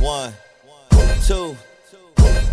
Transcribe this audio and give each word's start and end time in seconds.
One, 0.00 0.32
two. 1.26 1.56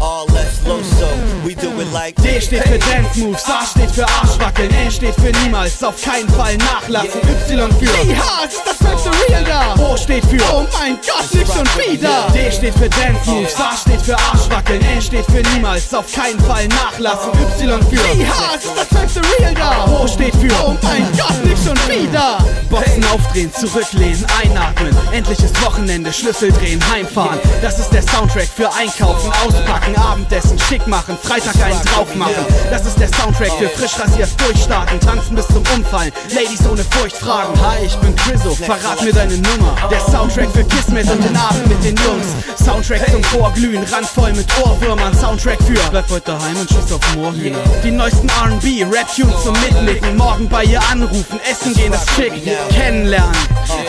All 0.02 0.26
less 0.26 0.64
loso, 0.66 1.35
we 1.46 1.54
do 1.54 1.70
it 1.80 1.92
like 1.94 2.16
D 2.16 2.42
steht 2.42 2.64
für 2.64 2.80
Dance 2.80 3.20
Moves, 3.20 3.46
A 3.48 3.66
steht 3.66 3.92
für 3.92 4.08
Arschwackeln, 4.08 4.72
N 4.74 4.90
steht 4.90 5.14
für 5.16 5.32
niemals, 5.44 5.84
auf 5.84 6.02
keinen 6.02 6.28
Fall 6.30 6.58
nachlassen, 6.58 7.22
Y 7.22 7.72
für 7.78 7.86
Ja, 7.86 8.46
ist 8.46 8.64
das 8.66 8.78
fünfte 8.78 9.12
Real 9.30 9.44
da! 9.44 9.76
O 9.80 9.96
steht 9.96 10.26
für 10.26 10.42
Oh 10.52 10.66
mein 10.74 10.98
Gott, 11.06 11.32
nicht 11.34 11.54
schon 11.54 11.68
wieder! 11.78 12.28
D 12.34 12.52
steht 12.52 12.74
für 12.74 12.90
Dance 12.90 13.30
Moves, 13.30 13.56
A 13.58 13.78
steht 13.78 14.02
für 14.02 14.18
Arschwackeln, 14.18 14.82
N 14.82 15.02
steht 15.02 15.26
für 15.26 15.44
niemals, 15.54 15.94
auf 15.94 16.12
keinen 16.12 16.40
Fall 16.40 16.68
nachlassen, 16.68 17.32
Y 17.60 17.80
für 17.90 17.96
Ja, 17.96 18.56
ist 18.56 18.74
das 18.76 18.88
fünfte 18.88 19.22
Real 19.40 19.54
da! 19.54 19.86
O 19.86 20.08
steht 20.08 20.36
für 20.36 20.52
Oh 20.66 20.76
mein 20.82 21.08
Gott, 21.16 21.46
nicht 21.46 21.64
schon 21.64 21.78
wieder! 21.88 22.40
Boxen 22.70 23.06
aufdrehen, 23.06 23.54
zurücklehnen, 23.54 24.26
einatmen, 24.42 24.98
endlich 25.12 25.40
ist 25.40 25.64
Wochenende, 25.64 26.12
Schlüssel 26.12 26.52
drehen, 26.52 26.82
heimfahren. 26.92 27.40
Das 27.62 27.80
ist 27.80 27.92
der 27.92 28.02
Soundtrack 28.02 28.48
für 28.48 28.74
Einkaufen, 28.74 29.32
auspacken, 29.46 29.96
Abendessen, 29.96 30.58
schick 30.60 30.86
machen, 30.88 31.18
Freitag 31.36 31.66
einen 31.66 31.82
drauf 31.82 32.16
machen. 32.16 32.46
Das 32.72 32.86
ist 32.86 32.98
der 32.98 33.10
Soundtrack 33.10 33.52
für 33.60 33.68
frisch 33.68 34.00
rasiert 34.00 34.30
durchstarten, 34.40 35.00
tanzen 35.02 35.36
bis 35.36 35.46
zum 35.48 35.64
Umfallen, 35.76 36.14
Ladies 36.30 36.66
ohne 36.70 36.84
Furcht 36.84 37.18
fragen. 37.18 37.54
Hi, 37.62 37.86
ich 37.86 37.96
bin 37.98 38.16
Chriso, 38.16 38.56
verrat 38.56 39.02
mir 39.04 39.12
deine 39.12 39.36
Nummer. 39.36 39.76
Der 39.92 40.00
Soundtrack 40.00 40.50
für 40.52 40.64
Kismet 40.64 41.10
und 41.10 41.22
den 41.22 41.36
Abend 41.36 41.68
mit 41.68 41.84
den 41.84 41.96
Jungs. 41.98 42.28
Soundtrack 42.64 43.12
zum 43.12 43.24
Vorglühen, 43.26 43.84
randvoll 43.92 44.32
mit 44.32 44.48
Ohrwürmern. 44.64 45.14
Soundtrack 45.14 45.62
für 45.64 45.74
Bleib 45.90 46.10
heute 46.10 46.32
daheim 46.32 46.58
und 46.58 46.70
schieß 46.70 46.94
auf 46.94 47.16
Moorhühner. 47.16 47.60
Die 47.84 47.92
neuesten 47.92 48.30
R&B, 48.30 48.84
Rap-Tunes 48.86 49.44
zum 49.44 49.54
Mitnicken. 49.60 50.16
Morgen 50.16 50.48
bei 50.48 50.64
ihr 50.64 50.82
anrufen, 50.90 51.40
essen 51.52 51.74
gehen, 51.74 51.92
das 51.92 52.06
Chick 52.16 52.32
kennenlernen. 52.70 53.36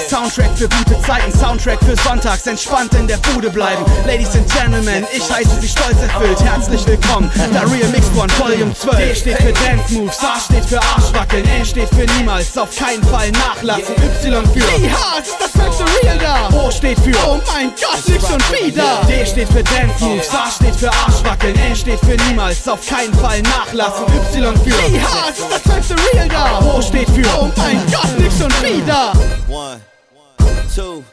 Soundtrack 0.09 0.51
für 0.57 0.69
gute 0.69 1.01
Zeiten, 1.03 1.33
Soundtrack 1.39 1.79
für 1.85 1.97
Sonntags, 1.97 2.47
entspannt 2.47 2.95
in 2.95 3.07
der 3.07 3.19
Bude 3.19 3.51
bleiben. 3.51 3.85
Ladies 4.07 4.35
and 4.35 4.51
Gentlemen, 4.53 5.07
ich 5.13 5.31
heiße 5.31 5.61
sie 5.61 5.69
stolz 5.69 6.01
erfüllt. 6.03 6.41
Herzlich 6.43 6.87
willkommen, 6.87 7.31
der 7.37 7.71
Real 7.71 7.89
Mixed 7.91 8.15
One, 8.17 8.29
Volume 8.39 8.75
12. 8.75 8.97
D 8.97 9.15
steht 9.15 9.37
für 9.39 9.53
Dance 9.53 9.95
Moves, 9.95 10.19
A 10.21 10.41
steht 10.41 10.65
für 10.65 10.81
Arschwackeln, 10.81 11.45
N 11.47 11.65
steht 11.65 11.89
für 11.91 12.07
niemals, 12.17 12.57
auf 12.57 12.75
keinen 12.77 13.03
Fall 13.05 13.31
nachlassen. 13.33 13.95
Y 13.97 14.47
für 14.53 14.59
Ja, 14.83 15.19
ist 15.21 15.37
das 15.39 15.51
fünfte 15.51 15.85
Real 16.03 16.19
da! 16.19 16.49
O 16.57 16.71
steht 16.71 16.99
für 17.01 17.13
Oh 17.27 17.41
mein 17.47 17.71
Gott, 17.71 18.09
nicht 18.09 18.27
schon 18.27 18.41
wieder! 18.59 19.01
D 19.07 19.27
steht 19.27 19.49
für 19.49 19.63
Dance 19.63 20.05
Moves, 20.05 20.31
A 20.31 20.51
steht 20.51 20.77
für 20.77 20.91
Arschwackeln, 20.91 21.57
N 21.57 21.77
steht 21.77 22.01
für 22.01 22.17
niemals, 22.29 22.67
auf 22.69 22.87
keinen 22.87 23.15
Fall 23.15 23.43
nachlassen. 23.43 24.07
Y 24.07 24.57
für 24.65 24.71
Ja, 24.97 25.29
ist 25.29 25.47
das 25.51 25.63
fünfte 25.73 25.95
Real 26.13 26.29
da! 26.29 26.61
O 26.61 26.81
steht 26.81 27.09
für 27.11 27.27
Oh 27.39 27.51
mein 27.57 27.81
Gott, 27.93 28.19
nicht 28.19 28.39
schon 28.39 28.53
wieder! 28.63 29.13
one, 29.49 29.81
two. 30.75 31.05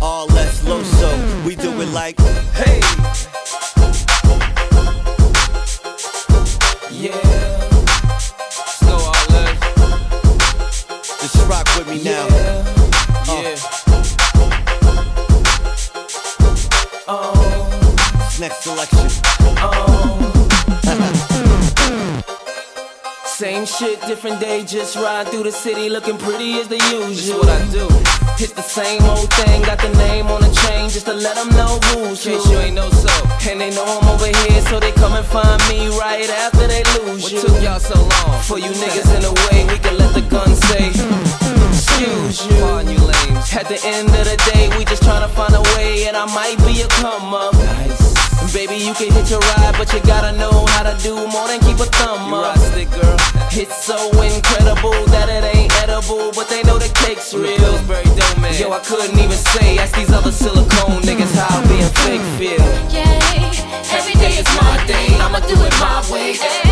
All 0.00 0.26
less 0.28 0.62
loso, 0.64 1.08
we 1.44 1.56
do 1.56 1.70
it 1.80 1.92
like 1.92 2.16
Hey. 2.52 2.80
Yeah. 6.98 7.12
Snow 8.48 8.96
all 8.96 9.12
left. 9.28 9.60
just 11.20 11.46
rock 11.46 11.66
with 11.76 11.88
me 11.88 12.02
now. 12.02 12.26
Yeah. 13.26 13.56
Uh. 17.06 17.12
Uh. 17.12 18.38
Next 18.40 18.62
selection. 18.62 19.10
Uh. 19.58 19.95
Same 23.36 23.66
shit, 23.66 24.00
different 24.06 24.40
day, 24.40 24.64
just 24.64 24.96
ride 24.96 25.28
through 25.28 25.42
the 25.42 25.52
city 25.52 25.90
looking 25.90 26.16
pretty 26.16 26.54
as 26.58 26.68
the 26.68 26.80
usual. 26.88 27.40
what 27.40 27.50
I 27.50 27.60
do. 27.68 27.84
It's 28.40 28.56
the 28.56 28.64
same 28.64 29.04
old 29.04 29.30
thing, 29.34 29.60
got 29.60 29.76
the 29.76 29.92
name 30.00 30.28
on 30.28 30.40
the 30.40 30.48
chain 30.64 30.88
just 30.88 31.04
to 31.04 31.12
let 31.12 31.36
them 31.36 31.50
know 31.50 31.76
who's 31.92 32.24
who. 32.24 32.32
you 32.32 32.58
ain't 32.64 32.74
know 32.74 32.88
so. 32.88 33.12
And 33.44 33.60
they 33.60 33.68
know 33.76 33.84
I'm 33.84 34.08
over 34.08 34.24
here, 34.24 34.62
so 34.72 34.80
they 34.80 34.90
come 34.92 35.12
and 35.12 35.26
find 35.26 35.60
me 35.68 35.92
right 36.00 36.30
after 36.48 36.66
they 36.66 36.80
lose 36.96 37.24
what 37.24 37.32
you. 37.32 37.44
What 37.44 37.46
took 37.52 37.60
y'all 37.60 37.78
so 37.78 38.00
long? 38.00 38.40
For 38.40 38.58
you 38.58 38.72
niggas 38.72 39.12
in 39.12 39.20
the 39.20 39.34
way, 39.52 39.68
we 39.68 39.76
can 39.84 39.98
let 39.98 40.14
the 40.14 40.24
gun 40.32 40.48
say, 40.72 40.88
excuse 41.68 42.40
you. 42.48 42.56
Pardon 42.64 42.88
you 42.88 43.04
lames. 43.04 43.52
At 43.52 43.68
the 43.68 43.76
end 43.84 44.08
of 44.16 44.24
the 44.32 44.40
day, 44.48 44.72
we 44.78 44.86
just 44.86 45.02
tryna 45.02 45.28
find 45.28 45.52
a 45.52 45.60
way, 45.76 46.08
and 46.08 46.16
I 46.16 46.24
might 46.32 46.56
be 46.64 46.80
a 46.80 46.88
come 46.88 47.34
up. 47.34 47.52
Nice. 47.52 48.16
Baby, 48.54 48.76
you 48.76 48.94
can 48.94 49.12
hit 49.12 49.28
your 49.28 49.40
ride, 49.40 49.74
but 49.76 49.92
you 49.92 50.00
gotta 50.08 50.32
know 50.38 50.55
so 53.80 53.96
incredible 54.22 54.96
that 55.12 55.28
it 55.28 55.44
ain't 55.56 55.72
edible, 55.82 56.32
but 56.32 56.48
they 56.48 56.62
know 56.62 56.78
the 56.78 56.88
cake's 57.04 57.34
real. 57.34 57.56
Pillsbury 57.56 58.04
dope 58.04 58.38
man. 58.38 58.54
Yo, 58.58 58.72
I 58.72 58.80
couldn't 58.80 59.18
even 59.18 59.38
say, 59.52 59.78
ask 59.78 59.94
these 59.94 60.12
other 60.12 60.32
silicone 60.32 61.02
niggas 61.02 61.34
how 61.34 61.60
being 61.68 61.90
fake 62.02 62.26
feel. 62.38 62.64
Yeah, 62.90 63.06
Every 63.92 64.14
day 64.14 64.38
is 64.38 64.48
my 64.60 64.84
day, 64.86 65.06
I'ma 65.20 65.40
do 65.40 65.54
it 65.54 65.74
my 65.80 66.02
way 66.10 66.65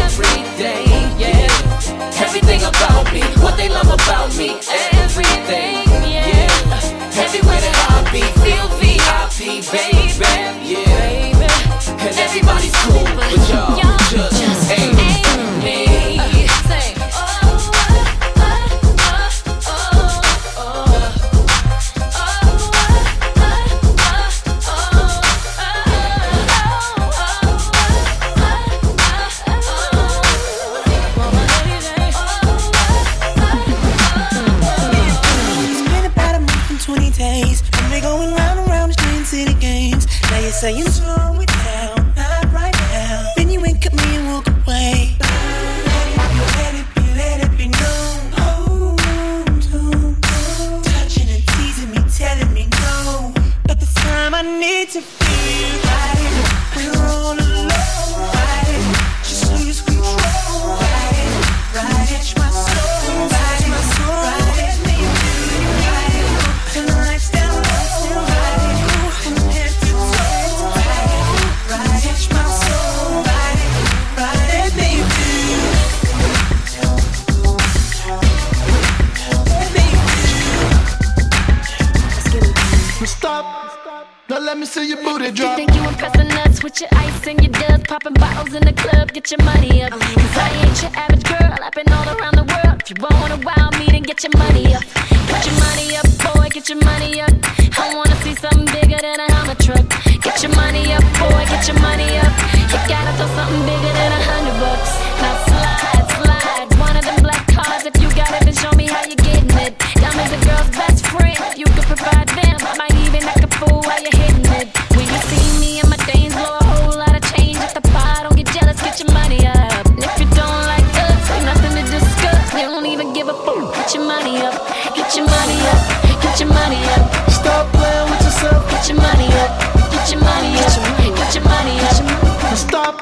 you 115.74 115.82
see 115.82 115.88
my 115.90 115.96
things 116.06 116.34
blow 116.34 116.58
a 116.60 116.64
whole 116.64 116.98
lot 116.98 117.14
of 117.14 117.22
change 117.34 117.56
at 117.58 117.74
the 117.74 117.80
bar, 117.90 118.22
don't 118.22 118.36
get 118.36 118.46
jealous, 118.54 118.80
get 118.80 118.98
your 119.00 119.10
money 119.12 119.46
up. 119.46 119.86
And 119.86 119.98
if 119.98 120.14
you 120.20 120.26
don't 120.30 120.62
like 120.70 120.86
us, 121.02 121.30
ain't 121.34 121.46
nothing 121.46 121.74
to 121.78 121.84
discuss. 121.90 122.52
You 122.54 122.70
don't 122.70 122.86
even 122.86 123.12
give 123.12 123.28
a 123.28 123.34
fuck. 123.44 123.74
Get 123.74 123.94
your 123.94 124.04
money 124.06 124.38
up, 124.38 124.54
get 124.94 125.16
your 125.16 125.26
money 125.26 125.58
up, 125.72 125.80
get 126.22 126.38
your 126.38 126.48
money 126.48 126.80
up. 126.94 127.02
Stop 127.30 127.72
playing 127.74 128.10
with 128.10 128.22
yourself. 128.22 128.70
Get 128.70 128.88
your 128.88 128.98
money 129.02 129.28
up, 129.42 129.50
get 129.90 130.06
your 130.12 130.20
money 130.22 130.52
up, 130.62 130.72
get 131.18 131.34
your 131.34 131.44
money 131.44 131.76
up. 131.80 131.96
Now 132.42 132.54
stop. 132.54 132.94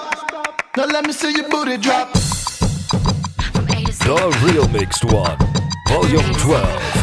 Now 0.76 0.86
let 0.86 1.04
me 1.04 1.12
see 1.12 1.32
your 1.32 1.48
booty 1.50 1.76
drop. 1.76 2.08
From 3.52 3.68
A 3.68 3.84
to 3.84 3.92
Z. 3.92 4.04
The 4.04 4.16
Real 4.44 4.68
Mixed 4.68 5.04
One, 5.04 5.36
Volume 5.88 6.32
12. 6.40 7.02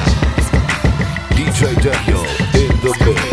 DJ 1.38 1.60
Danyo 1.83 2.21
in 2.57 2.74
the 2.81 2.92
mix. 3.06 3.28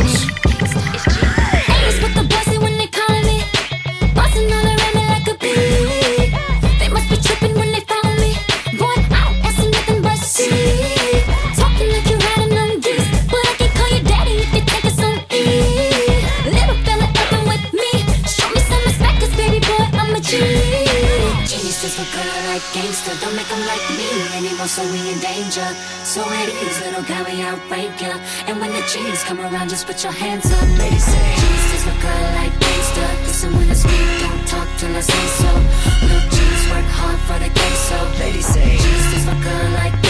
gangster. 22.77 23.15
Don't 23.25 23.35
make 23.35 23.49
them 23.49 23.65
like 23.65 23.85
me 23.97 24.09
anymore, 24.37 24.69
so 24.69 24.85
we 24.93 25.01
in 25.13 25.19
danger. 25.19 25.69
So 26.05 26.21
it 26.43 26.51
is, 26.65 26.77
little 26.85 27.05
guy, 27.09 27.23
we 27.25 27.41
outbreak 27.41 27.97
ya. 28.01 28.13
And 28.47 28.61
when 28.61 28.71
the 28.77 28.85
G's 28.93 29.25
come 29.25 29.41
around, 29.41 29.69
just 29.71 29.87
put 29.87 29.99
your 30.05 30.13
hands 30.13 30.47
up. 30.53 30.69
Ladies 30.77 31.07
say, 31.13 31.27
Jesus, 31.41 31.83
look 31.89 31.99
good 32.05 32.29
like 32.39 32.55
gangster. 32.61 33.09
Listen 33.25 33.51
when 33.57 33.69
I 33.71 33.77
speak, 33.85 34.07
don't 34.23 34.45
talk 34.53 34.69
till 34.79 34.95
I 35.01 35.03
say 35.13 35.27
so. 35.41 35.51
Little 36.05 36.29
G's 36.37 36.63
work 36.73 36.89
hard 37.01 37.21
for 37.27 37.39
the 37.45 37.51
game, 37.59 37.79
so. 37.89 37.99
Ladies 38.21 38.49
say, 38.55 38.71
Jesus, 38.77 39.23
look 39.29 39.41
good 39.43 39.73
like 39.81 40.06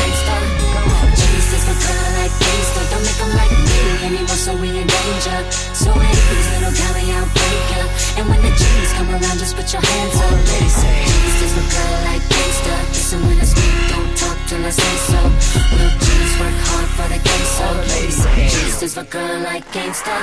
gangsta. 1.77 1.85
G's 1.85 1.85
is 1.85 1.93
for 1.93 2.09
like 2.17 2.35
gangsta. 2.41 2.81
Don't 2.91 3.05
make 3.05 3.19
them 3.19 3.33
like 3.37 3.53
me 3.53 3.81
anymore, 4.07 4.41
so 4.41 4.53
we 4.57 4.69
in 4.69 4.87
danger. 4.87 5.41
So 5.75 5.91
it 5.93 6.17
is, 6.33 6.47
little 6.55 6.73
guy, 6.73 6.91
we 6.97 7.13
outbreak 7.13 7.71
ya. 7.73 7.83
And 8.19 8.25
when 8.29 8.41
the 8.43 8.53
G's 8.57 8.93
come 8.95 9.11
around, 9.11 9.39
just 9.39 9.55
put 9.57 9.73
your 9.73 9.83
hands 9.83 10.17
up. 10.17 10.33
Ladies 10.33 10.75
say, 10.75 11.05
G's 11.05 11.43
is 11.43 11.53
for 11.53 11.67
good 11.73 11.99
like 12.09 12.25
gangsta. 12.33 12.75
Listen 12.89 13.21
when 13.27 13.39
I 13.41 13.45
speak, 13.45 13.75
don't 13.93 14.13
talk 14.17 14.39
till 14.49 14.65
I 14.65 14.71
say 14.71 14.97
so. 15.11 15.21
Little 15.77 15.99
G's 16.01 16.33
work 16.41 16.59
hard 16.69 16.89
for 16.97 17.07
the 17.13 17.21
gay, 17.21 17.45
so. 17.57 17.67
G's 18.53 18.83
is 18.83 18.95
for 18.95 19.05
good 19.05 19.43
like 19.43 19.65
gangsta. 19.73 20.17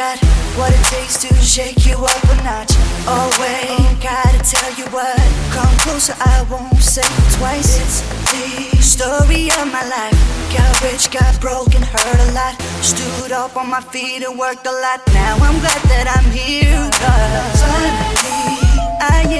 Got 0.00 0.18
what 0.56 0.72
it 0.72 0.84
takes 0.88 1.20
to 1.20 1.28
shake 1.44 1.84
you 1.84 1.92
up 1.92 2.24
a 2.32 2.36
notch. 2.40 2.72
Oh 3.04 3.28
wait, 3.36 4.00
gotta 4.00 4.40
tell 4.40 4.72
you 4.80 4.86
what. 4.96 5.20
Come 5.52 5.74
closer, 5.84 6.16
I 6.18 6.40
won't 6.50 6.80
say 6.80 7.04
it 7.04 7.26
twice. 7.36 7.76
It's 7.82 8.00
the 8.32 8.80
story 8.80 9.52
of 9.60 9.66
my 9.68 9.84
life. 9.96 10.16
Got 10.56 10.72
rich, 10.80 11.10
got 11.10 11.38
broken, 11.38 11.82
hurt 11.82 12.20
a 12.26 12.32
lot. 12.32 12.56
Stood 12.80 13.32
up 13.32 13.58
on 13.58 13.68
my 13.68 13.82
feet 13.92 14.24
and 14.24 14.38
worked 14.38 14.66
a 14.66 14.72
lot. 14.72 15.04
Now 15.12 15.36
I'm 15.46 15.58
glad 15.60 15.82
that 15.92 16.06
I'm 16.16 16.28
here. 16.32 16.80
Cause 17.02 17.60
finally, 17.68 18.56
I 19.04 19.20
am 19.36 19.39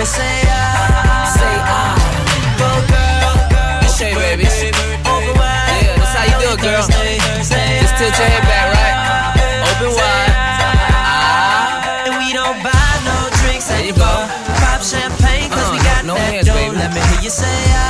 You 0.00 0.06
me 0.06 0.08
say 0.16 0.48
I. 0.48 1.28
Say 1.28 1.56
I. 1.60 1.92
Go, 2.56 2.70
girl. 2.88 3.84
It's 3.84 3.98
Shay, 4.00 4.14
baby. 4.16 4.48
Open 5.04 5.36
wide. 5.36 5.76
Yeah, 5.84 6.00
that's 6.00 6.16
how 6.16 6.24
you 6.24 6.36
do 6.40 6.56
it, 6.56 6.60
girl. 6.64 6.80
Just 6.80 7.94
tilt 8.00 8.16
your 8.16 8.28
head 8.32 8.40
back, 8.48 8.66
right? 8.72 8.96
Open 9.68 9.92
wide. 9.92 10.32
Ah. 10.96 12.06
And 12.08 12.16
we 12.16 12.32
don't 12.32 12.56
buy 12.64 12.88
no 13.04 13.28
drinks 13.44 13.68
There 13.68 13.76
at 13.76 13.84
you 13.84 13.92
the 13.92 14.00
go. 14.00 14.08
bar. 14.08 14.24
Pop 14.64 14.80
champagne 14.80 15.50
'cause 15.52 15.68
Uh, 15.68 15.72
we 15.76 15.78
got 15.84 16.04
no 16.08 16.14
that 16.14 16.32
hands, 16.32 16.46
dough. 16.48 16.54
baby. 16.54 16.76
Let 16.80 16.94
me 16.96 17.00
hear 17.12 17.20
you 17.20 17.28
say 17.28 17.60
ah. 17.76 17.89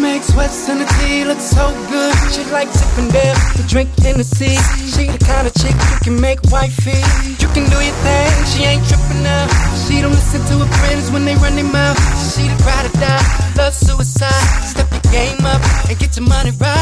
Makes 0.00 0.32
sweats 0.32 0.68
and 0.68 0.80
the 0.80 0.86
tea 0.98 1.24
look 1.24 1.38
so 1.38 1.68
good. 1.92 2.14
She 2.32 2.42
likes 2.50 2.72
sipping 2.80 3.10
beer, 3.12 3.34
to 3.56 3.62
drink 3.68 3.90
Hennessy. 4.00 4.56
She 4.92 5.06
the 5.06 5.20
kind 5.20 5.46
of 5.46 5.52
chick 5.54 5.76
you 5.76 5.98
can 6.02 6.20
make 6.20 6.40
wifey. 6.50 7.00
You 7.40 7.48
can 7.52 7.68
do 7.68 7.78
your 7.78 7.98
thing, 8.00 8.32
she 8.50 8.64
ain't 8.64 8.84
tripping 8.88 9.22
now. 9.22 9.46
She 9.84 10.00
don't 10.00 10.12
listen 10.12 10.40
to 10.50 10.64
her 10.64 10.70
friends 10.80 11.10
when 11.10 11.24
they 11.24 11.36
run 11.36 11.54
their 11.54 11.68
mouth. 11.68 12.00
She 12.32 12.48
the 12.48 12.56
ride 12.64 12.86
or 12.88 12.94
die, 12.98 13.24
love 13.56 13.74
suicide. 13.74 14.44
Step 14.64 14.90
your 14.90 15.06
game 15.12 15.44
up 15.44 15.60
and 15.88 15.98
get 15.98 16.16
your 16.16 16.26
money 16.26 16.52
right. 16.58 16.79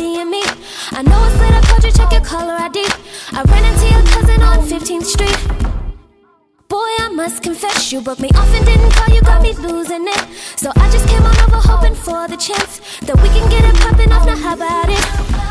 seeing 0.00 0.30
me. 0.30 0.42
I 0.98 1.02
know 1.02 1.20
it's 1.28 1.38
late, 1.40 1.56
I 1.58 1.60
called 1.68 1.84
you, 1.84 1.92
check 1.92 2.10
your 2.16 2.24
caller 2.32 2.56
ID. 2.66 2.78
I 3.38 3.40
ran 3.50 3.64
into 3.70 3.86
your 3.94 4.04
cousin 4.14 4.40
on 4.50 4.58
15th 4.72 5.08
Street. 5.14 5.40
Boy, 6.68 6.90
I 7.04 7.08
must 7.20 7.42
confess, 7.42 7.92
you 7.92 8.00
broke 8.00 8.20
me 8.20 8.30
off 8.40 8.50
and 8.56 8.64
didn't 8.64 8.92
call, 8.96 9.14
you 9.14 9.20
got 9.20 9.42
me 9.42 9.52
losing 9.68 10.08
it. 10.16 10.22
So 10.56 10.72
I 10.74 10.90
just 10.90 11.06
came 11.06 11.24
on 11.30 11.36
over 11.44 11.60
hoping 11.70 11.94
for 11.94 12.28
the 12.28 12.38
chance 12.48 12.80
that 13.06 13.16
we 13.22 13.28
can 13.36 13.46
get 13.50 13.62
it 13.70 13.76
popping 13.84 14.10
off, 14.12 14.24
now 14.24 14.36
how 14.36 14.54
about 14.54 14.88
it? 14.88 15.49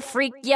freak. 0.00 0.32
Yeah. 0.42 0.53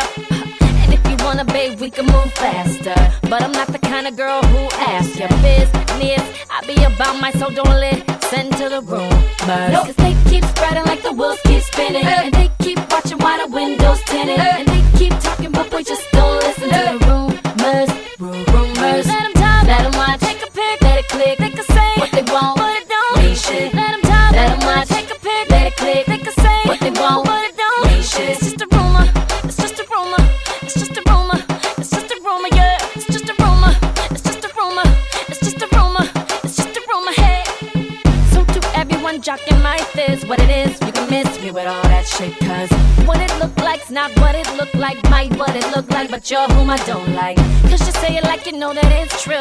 You're 46.30 46.46
whom 46.48 46.68
I 46.68 46.76
don't 46.84 47.14
like. 47.14 47.38
Cause 47.70 47.80
you 47.86 47.92
say 48.02 48.18
it 48.18 48.24
like 48.24 48.44
you 48.44 48.52
know 48.52 48.74
that 48.74 48.92
it's 48.92 49.22
true. 49.22 49.34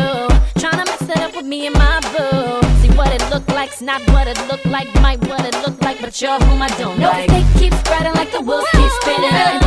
Tryna 0.55 0.85
mess 0.85 1.01
it 1.01 1.17
up 1.17 1.35
with 1.35 1.45
me 1.45 1.67
and 1.67 1.75
my 1.75 1.99
boo. 2.15 2.65
See 2.79 2.95
what 2.95 3.11
it 3.11 3.29
look 3.29 3.45
like's 3.49 3.81
not 3.81 3.99
what 4.11 4.25
it 4.27 4.39
look 4.47 4.63
like, 4.63 4.87
might 5.01 5.19
what 5.27 5.43
it 5.43 5.55
look 5.67 5.81
like, 5.81 5.99
but 5.99 6.21
you're 6.21 6.39
whom 6.39 6.61
I 6.61 6.69
don't 6.79 6.97
Notice 6.97 7.27
like. 7.27 7.29
Notice 7.29 7.53
they 7.53 7.59
keep 7.59 7.73
spreading 7.73 8.13
like 8.13 8.31
the 8.31 8.39
wheels 8.39 8.63
keep 8.71 8.91
spinning. 9.01 9.66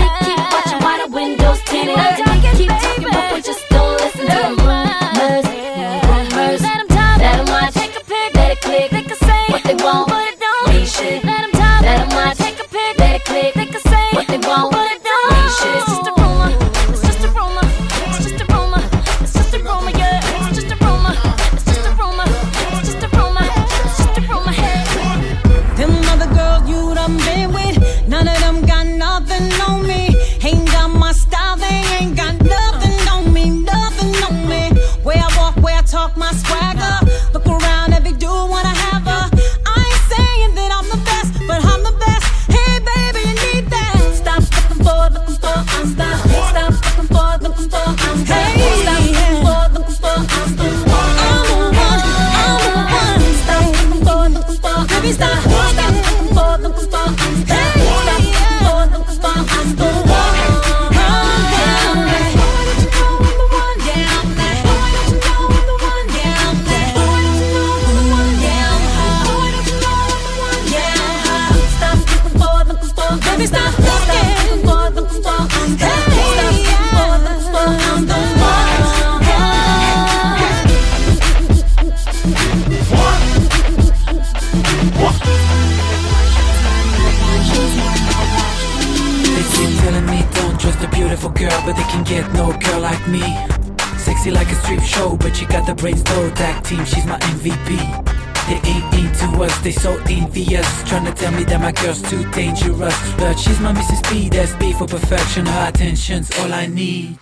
search. 103.35 103.47
She's 103.47 103.61
my 103.61 103.73
Mrs. 103.73 104.03
P, 104.11 104.29
that's 104.29 104.55
B 104.57 104.73
for 104.73 104.87
perfection. 104.87 105.47
Her 105.47 105.69
attention's 105.69 106.31
all 106.39 106.53
I 106.53 106.67
need. 106.67 107.19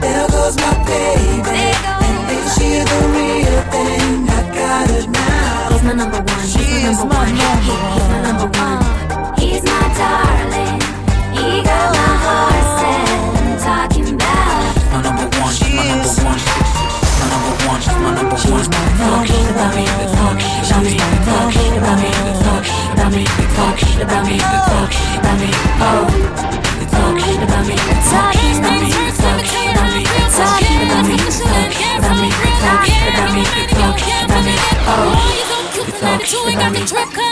There 0.00 0.28
goes 0.28 0.56
my 0.56 0.74
baby. 0.84 1.64
And 2.06 2.18
then 2.28 2.44
she's 2.54 2.84
the 2.84 3.00
real 3.14 3.62
thing. 3.72 4.28
I 4.28 4.40
got 4.54 4.90
it 4.90 5.08
now. 5.08 5.68
He's 5.70 5.82
my 5.82 5.92
number 5.92 6.18
one. 6.18 6.46
She's, 6.46 6.66
He's 6.66 7.04
my 7.04 7.30
number 7.32 7.74
one. 7.74 7.82
one. 7.82 7.92
He's 7.94 8.08
my 8.08 8.20
number 8.22 8.48
one. 8.58 9.38
He's 9.38 9.62
my 9.62 9.94
darling. 9.98 10.55
talking 23.96 24.12
about 24.12 24.26
me, 24.26 24.36
they're 24.36 24.60
talking 24.68 25.16
about 25.16 25.40
me, 25.40 25.50
oh. 25.80 26.04
They're 26.76 26.90
talking 26.92 27.42
about 27.42 27.64
me, 27.66 27.74
they're 27.76 28.04
talking 28.12 28.58
about 28.58 28.76
me, 28.76 28.92
they're 28.92 29.12
talking 29.16 29.72
about 29.72 29.88
me, 29.96 30.04
they're 30.04 30.30
talking 30.36 30.84
about 30.84 31.04
me, 31.08 31.16
they're 31.16 31.40
talking 31.40 31.96
about 31.96 32.16
me, 32.20 32.28
they're 32.28 32.60
talking 32.60 33.08
about 33.08 33.32
me, 33.32 33.42
they're 33.44 33.72
talking 33.72 34.24
about 34.24 34.44
me, 34.44 34.54
oh. 34.86 35.16
They're 36.00 36.18
talking 36.18 36.56
about 36.56 36.72
me. 36.72 37.25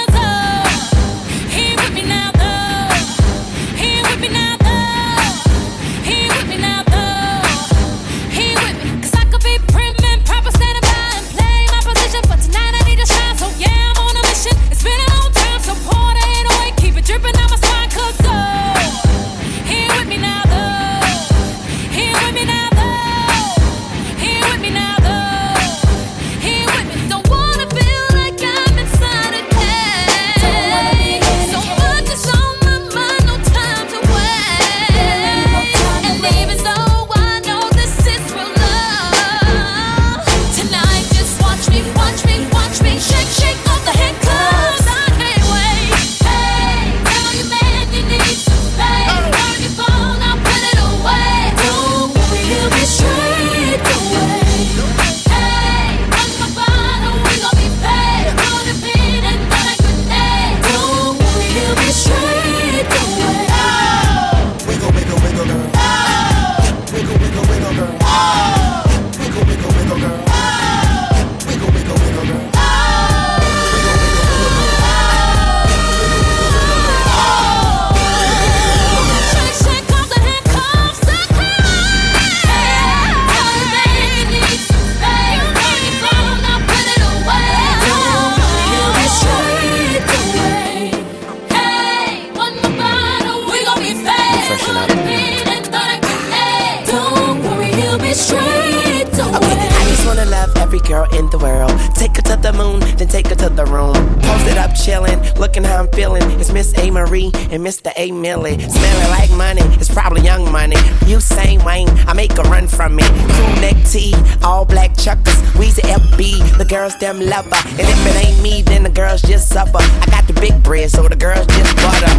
and 107.55 107.65
Mr. 107.65 107.93
A 107.97 108.11
Millie. 108.11 108.59
Smelling 108.59 109.11
like 109.11 109.31
money, 109.31 109.63
it's 109.79 109.93
probably 109.93 110.23
young 110.23 110.51
money. 110.51 110.77
Usain 111.07 111.65
Wayne, 111.65 111.89
I 112.09 112.13
make 112.13 112.37
a 112.37 112.43
run 112.43 112.67
from 112.67 112.99
it. 112.99 113.07
Crew 113.07 113.61
neck 113.61 113.77
tee, 113.89 114.13
all 114.43 114.65
black 114.65 114.97
chuckers. 114.97 115.35
Weezy 115.55 115.87
FB, 115.87 116.59
the 116.59 116.65
girls 116.65 116.99
them 116.99 117.21
lover. 117.21 117.57
And 117.79 117.81
if 117.81 118.07
it 118.07 118.27
ain't 118.27 118.43
me, 118.43 118.63
then 118.63 118.83
the 118.83 118.91
girls 118.91 119.23
just 119.23 119.49
suffer. 119.49 119.79
I 119.79 120.07
got 120.11 120.27
the 120.27 120.33
big 120.35 120.63
bread, 120.65 120.91
so 120.91 121.07
the 121.07 121.17
girls 121.17 121.47
just 121.47 121.77
butter. 121.77 122.13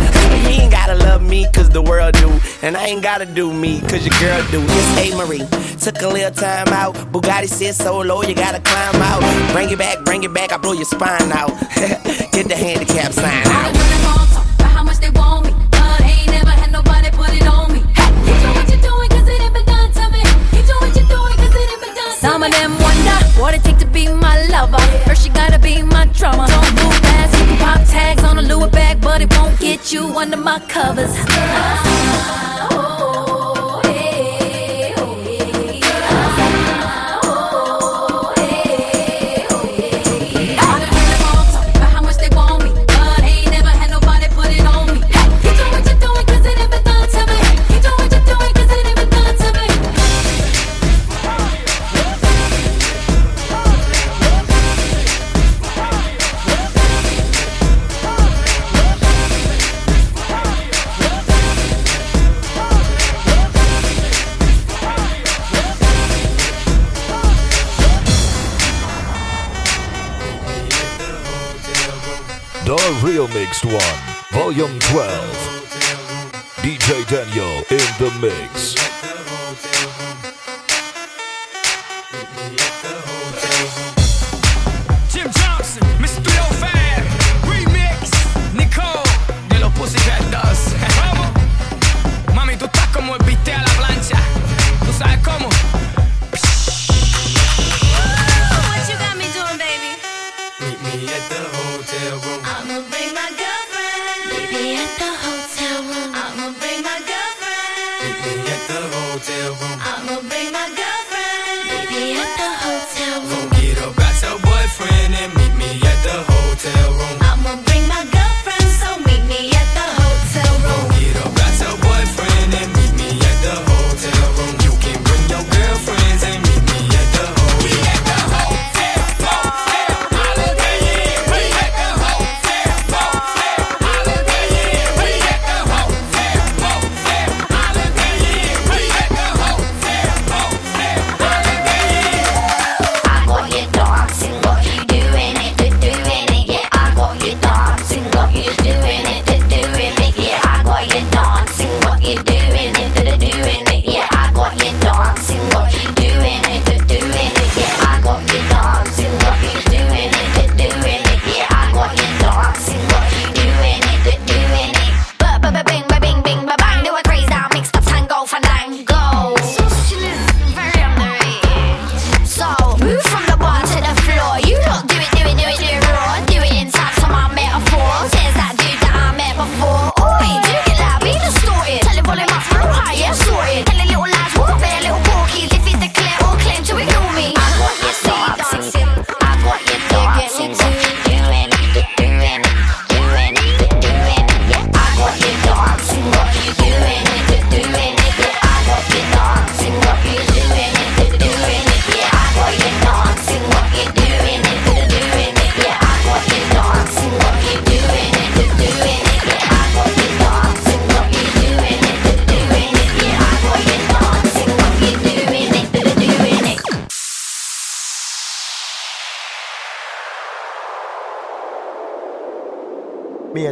You 0.48 0.62
ain't 0.62 0.71
gotta 0.71 0.95
love 0.95 1.21
me, 1.21 1.45
cause 1.52 1.69
the 1.69 1.82
world 1.82 2.13
do. 2.15 2.32
And 2.62 2.78
I 2.78 2.88
ain't 2.88 3.04
gotta 3.04 3.26
do 3.26 3.52
me, 3.52 3.82
cause 3.82 4.06
your 4.06 4.17
girl 4.19 4.41
do. 4.52 4.62
It's 4.63 5.13
A 5.13 5.17
Marie, 5.17 5.45
took 5.80 6.02
a 6.02 6.08
little 6.08 6.32
time 6.32 6.69
out. 6.69 6.95
Bugatti 7.12 7.50
sits 7.50 7.78
so 7.78 8.00
low, 8.00 8.21
you 8.21 8.36
gotta 8.36 8.62
climb 8.62 9.02
out. 9.02 9.52
Bring 9.52 9.69
it 9.69 9.78
back, 9.78 10.06
bring 10.06 10.24
it 10.24 10.34
back, 10.34 10.54
I 10.54 10.58
blow 10.58 10.74
your 10.74 10.86
spine 10.86 11.32
out. 11.34 11.50
Get 12.32 12.48
the 12.48 12.56
handicap 12.56 13.12
sign 13.12 13.48
out. 13.48 13.95
you 29.91 30.17
under 30.17 30.38
my 30.38 30.60
covers. 30.67 31.15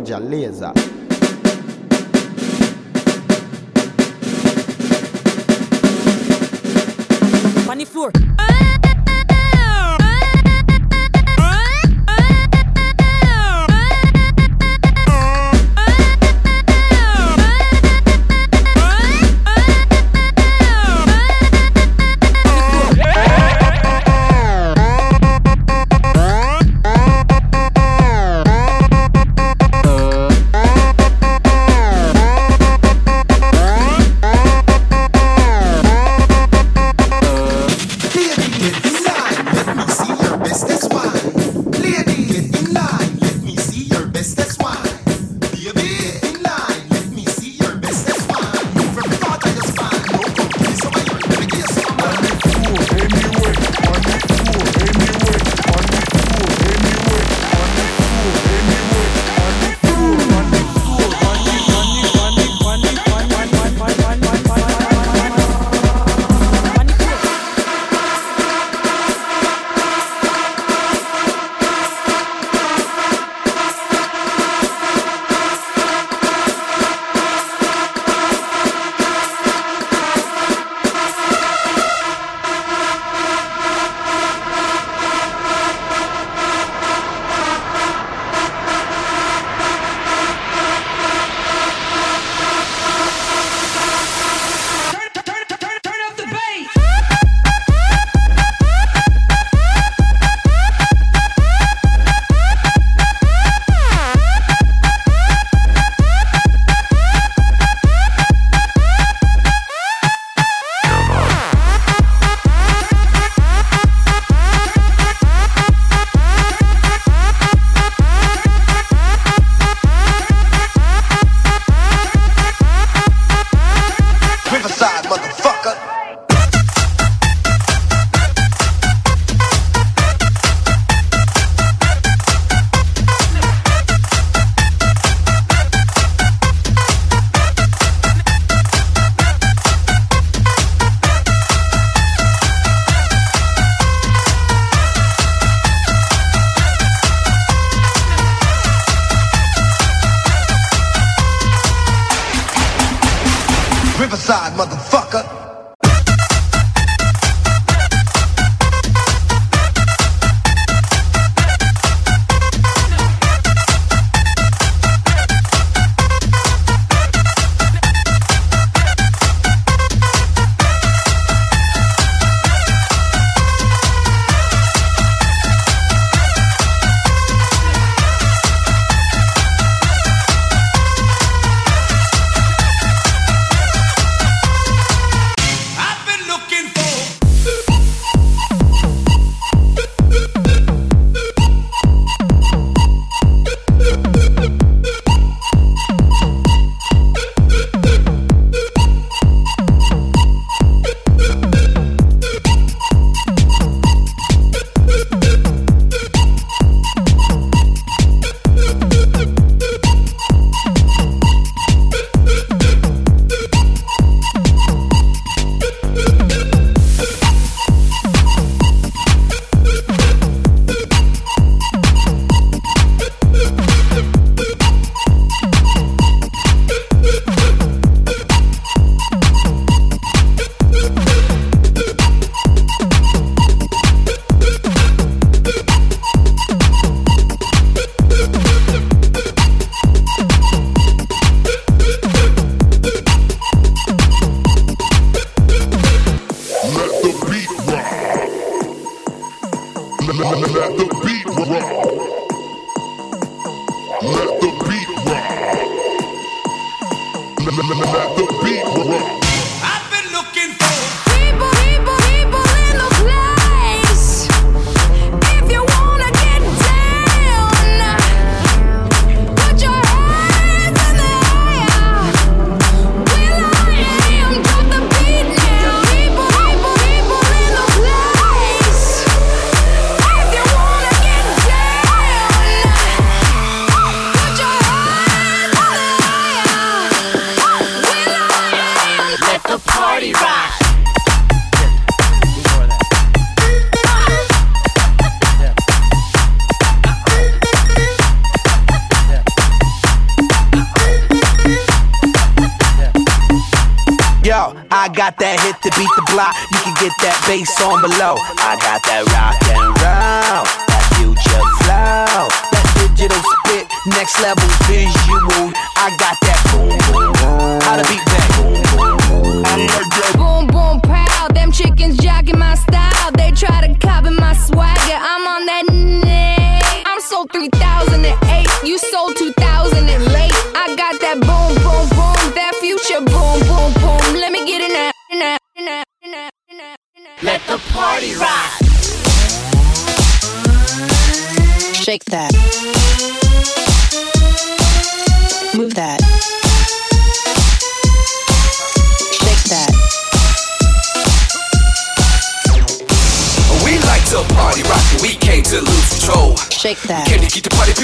de 0.04 0.12
cordialeza. 0.12 0.83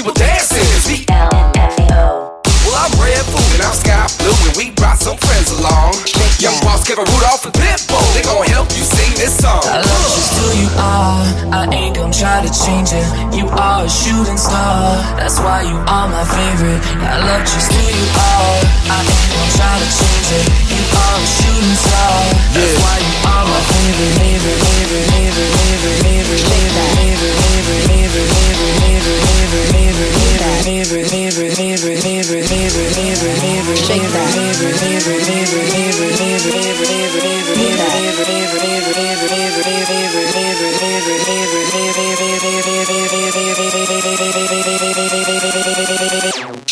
We 0.00 0.08
were 0.08 0.16
dancing. 0.16 0.64
We 0.88 1.04
Well, 1.12 2.72
I'm 2.72 2.88
Redfoo 2.96 3.36
and 3.52 3.60
I'm 3.60 3.76
Sky 3.76 4.00
Blu, 4.16 4.32
and 4.48 4.56
we 4.56 4.72
brought 4.72 4.96
some 4.96 5.20
friends 5.20 5.52
along. 5.60 5.92
Young 6.40 6.56
Boss, 6.64 6.88
Kevin 6.88 7.04
Rudolph, 7.04 7.44
and 7.44 7.52
Pitbull, 7.52 8.00
they 8.16 8.24
gon' 8.24 8.48
help 8.48 8.72
you 8.72 8.80
sing 8.80 9.12
this 9.20 9.36
song. 9.36 9.60
I 9.60 9.84
love 9.84 10.08
just 10.16 10.32
who 10.40 10.46
you 10.56 10.72
are. 10.80 11.20
I 11.52 11.68
ain't 11.76 12.00
gon' 12.00 12.16
try 12.16 12.40
to 12.40 12.48
change 12.48 12.96
it. 12.96 13.04
You 13.36 13.44
are 13.52 13.84
a 13.84 13.90
shooting 13.92 14.40
star. 14.40 14.96
That's 15.20 15.36
why 15.36 15.68
you 15.68 15.76
are 15.76 16.08
my 16.08 16.24
favorite. 16.24 16.80
I 17.04 17.20
love 17.20 17.44
just 17.44 17.68
who 17.68 17.84
you 17.84 18.06
are. 18.16 18.56
I 18.88 19.04
ain't 19.04 19.28
gon' 19.36 19.52
try 19.52 19.74
to 19.84 19.88
change 20.00 20.28
it. 20.32 20.48
You 20.64 20.80
are 20.96 21.16
a 21.20 21.28
shooting 21.28 21.76
star. 21.76 22.16
That's 22.56 22.72
why 22.80 22.96
you 23.04 23.14
are 23.36 23.44
my 23.52 23.62
favorite, 23.68 24.16
favorite, 24.16 24.60
favorite, 24.64 25.08
favorite, 25.12 25.52
favorite, 25.60 26.00
favorite. 26.00 26.40
favorite. 26.48 27.09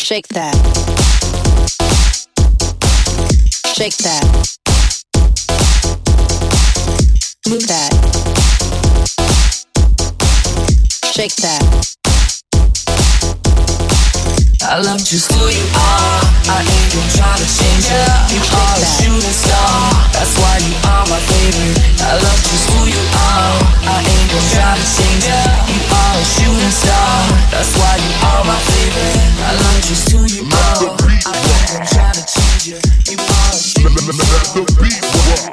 Shake 0.09 0.27
that. 0.29 0.55
Shake 3.75 3.97
that. 3.97 4.23
Move 7.47 7.67
that. 7.67 7.91
Shake 11.13 11.35
that. 11.35 11.98
I 14.69 14.77
love 14.85 15.01
just 15.01 15.33
who 15.33 15.49
you 15.49 15.65
are. 15.73 16.21
I 16.45 16.61
ain't 16.61 16.89
gon' 16.93 17.09
try 17.17 17.33
to 17.33 17.47
change 17.57 17.89
it. 17.89 18.05
You 18.29 18.37
are 18.37 18.77
a 18.77 18.85
shooting 18.85 19.33
star. 19.33 19.97
That's 20.13 20.37
why 20.37 20.61
you 20.61 20.77
are 20.93 21.09
my 21.09 21.17
favorite. 21.25 21.73
I 22.05 22.13
love 22.21 22.37
just 22.45 22.69
who 22.69 22.85
you 22.85 23.01
are. 23.17 23.65
I 23.89 23.97
ain't 23.97 24.29
gon' 24.29 24.45
try 24.53 24.77
to 24.77 24.85
change 24.93 25.25
it. 25.25 25.73
You 25.73 25.81
are 25.89 26.13
a 26.13 26.25
shooting 26.37 26.69
star. 26.69 27.09
That's 27.49 27.73
why 27.81 27.97
you 27.97 28.13
are 28.29 28.45
my 28.45 28.61
favorite. 28.69 29.41
I 29.41 29.57
love 29.57 29.81
just 29.89 30.05
who 30.13 30.21
you 30.29 30.45
are. 30.45 30.85
I 30.85 31.33
ain't 31.33 31.65
gon' 31.73 31.89
try 31.89 32.13
to 32.13 32.21
change 32.29 32.69
it. 32.69 32.85
You 33.09 33.17
are 33.17 33.49
a 33.49 33.57
shooting 33.57 33.89
star. 34.05 34.53
Let 34.53 34.53
the 34.53 34.69
beat 34.77 35.01
rock. 35.01 35.49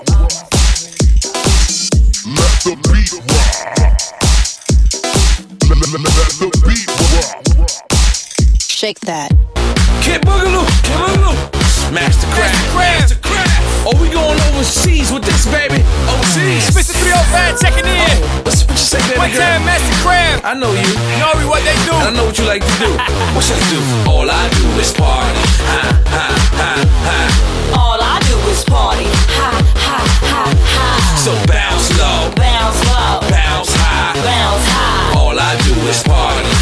Let 2.36 2.52
the 2.68 2.76
beat 2.84 3.16
rock. 3.32 3.64
Let 5.64 5.80
the 5.80 6.04
beat 6.04 6.44
rock. 6.44 6.55
Shake 8.76 9.00
that. 9.08 9.32
Kid 10.04 10.20
Boogaloo, 10.20 10.68
Kid 10.84 11.00
Boogaloo. 11.00 11.32
Smash 11.64 12.12
the 12.20 12.28
crack, 12.36 12.52
smash 12.76 13.08
the. 13.08 13.16
Oh, 13.88 13.96
we 13.96 14.12
going 14.12 14.36
overseas 14.52 15.08
with 15.08 15.24
this, 15.24 15.48
baby. 15.48 15.80
Overseas. 16.12 16.76
Mr. 16.76 16.92
305 16.92 17.56
checking 17.56 17.88
in. 17.88 18.04
Oh, 18.04 18.44
what's 18.44 18.68
what 18.68 18.76
you 18.76 18.84
say, 18.84 19.00
baby 19.08 19.16
One 19.16 19.32
girl? 19.32 19.40
time, 19.40 19.64
Master 19.64 19.96
Crab. 20.04 20.44
I 20.44 20.52
know 20.52 20.76
you. 20.76 20.92
Know 21.16 21.32
know 21.40 21.48
what 21.48 21.64
they 21.64 21.72
do. 21.88 21.96
I 21.96 22.12
know 22.12 22.28
what 22.28 22.36
you 22.36 22.44
like 22.44 22.60
to 22.60 22.76
do. 22.76 22.92
what 23.32 23.48
should 23.48 23.56
I 23.56 23.64
do? 23.72 23.80
All 24.12 24.28
I 24.28 24.44
do 24.52 24.68
is 24.76 24.92
party. 24.92 25.40
Ha, 25.72 25.80
ha, 26.12 26.28
ha, 26.60 26.70
ha. 27.08 27.16
All 27.80 27.96
I 27.96 28.20
do 28.28 28.36
is 28.52 28.60
party. 28.60 29.08
Ha, 29.40 29.56
ha, 29.88 29.98
ha, 30.20 30.44
ha. 30.52 31.16
So 31.16 31.32
bounce 31.48 31.88
low. 31.96 32.28
Bounce 32.36 32.84
low. 32.92 33.24
Bounce 33.32 33.72
high. 33.72 34.20
Bounce 34.20 34.68
high. 34.68 35.16
All 35.16 35.32
I 35.32 35.56
do 35.64 35.72
is 35.88 36.02
party. 36.04 36.55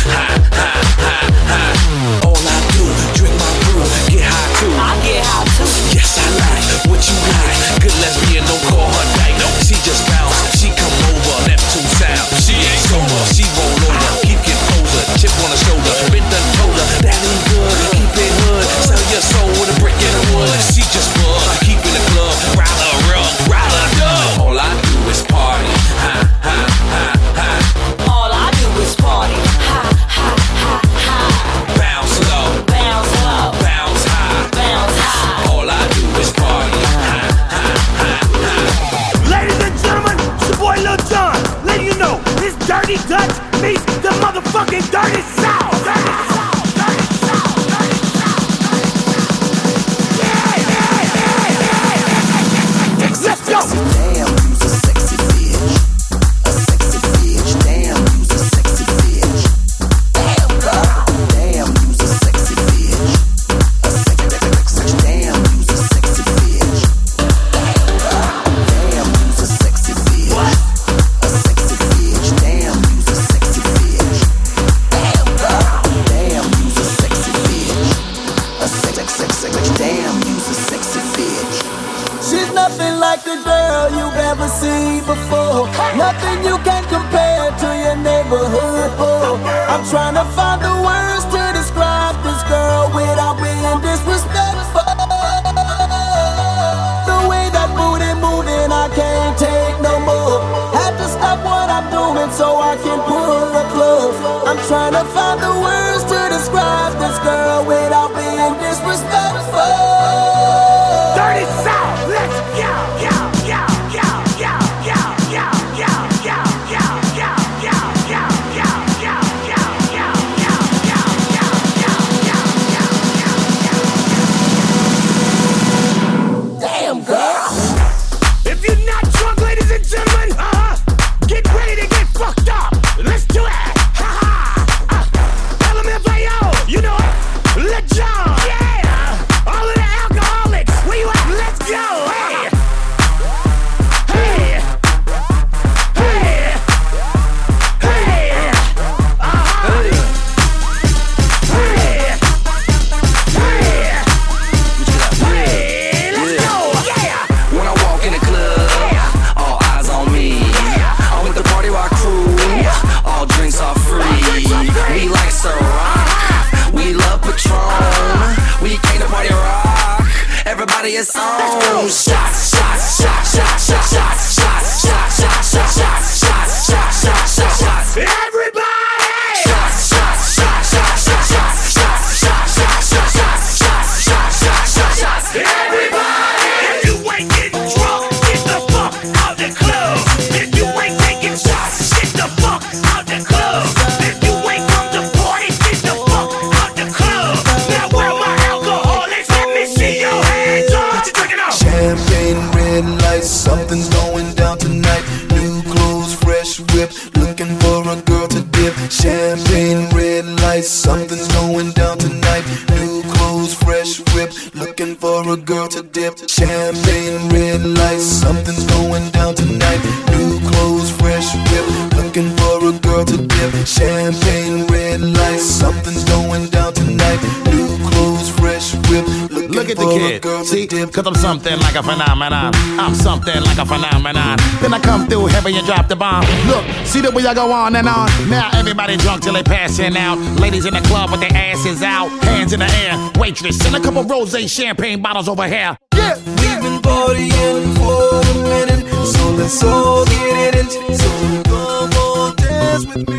something 231.25 231.59
like 231.61 231.75
a 231.75 231.83
phenomenon. 231.83 232.53
I'm 232.79 232.95
something 232.95 233.41
like 233.49 233.57
a 233.57 233.65
phenomenon. 233.65 234.37
Then 234.61 234.75
I 234.75 234.79
come 234.79 235.07
through 235.09 235.25
heavy 235.33 235.57
and 235.57 235.67
drop 235.67 235.89
the 235.89 235.97
bomb. 235.97 236.23
Look, 236.47 236.65
see 236.85 237.01
the 237.01 237.11
way 237.11 237.25
I 237.25 237.33
go 237.33 237.51
on 237.51 237.75
and 237.75 237.89
on. 237.89 238.11
Now 238.29 238.51
everybody 238.53 238.99
drunk 238.99 239.23
till 239.23 239.33
they 239.33 239.43
passing 239.43 239.97
out. 239.97 240.19
Ladies 240.39 240.67
in 240.67 240.75
the 240.75 240.83
club 240.83 241.11
with 241.11 241.21
their 241.21 241.33
asses 241.33 241.83
out, 241.83 242.11
hands 242.25 242.53
in 242.53 242.61
the 242.61 242.71
air. 242.85 242.95
Waitress, 243.19 243.57
send 243.57 243.75
a 243.75 243.81
couple 243.81 244.05
rose 244.05 244.37
champagne 244.53 245.01
bottles 245.01 245.27
over 245.27 245.47
here. 245.49 245.73
Yeah, 245.95 245.97
yeah. 245.97 246.15
We've 246.41 246.61
been 246.61 246.79
partying 246.83 247.65
for 247.81 248.21
a 248.21 248.35
minute, 248.53 248.85
so 249.07 249.31
let's 249.31 249.65
all 249.65 250.05
get 250.05 250.55
it 250.55 250.55
in. 250.61 250.69
So 251.03 251.09
come 251.49 251.93
on, 252.05 252.37
dance 252.37 252.85
with 252.85 253.09
me. 253.09 253.19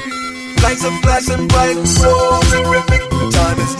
Lights 0.61 0.85
are 0.85 0.95
flashing 1.01 1.47
bright, 1.47 1.81
so 1.87 2.11
terrific. 2.53 3.01
Time 3.33 3.59
is 3.65 3.75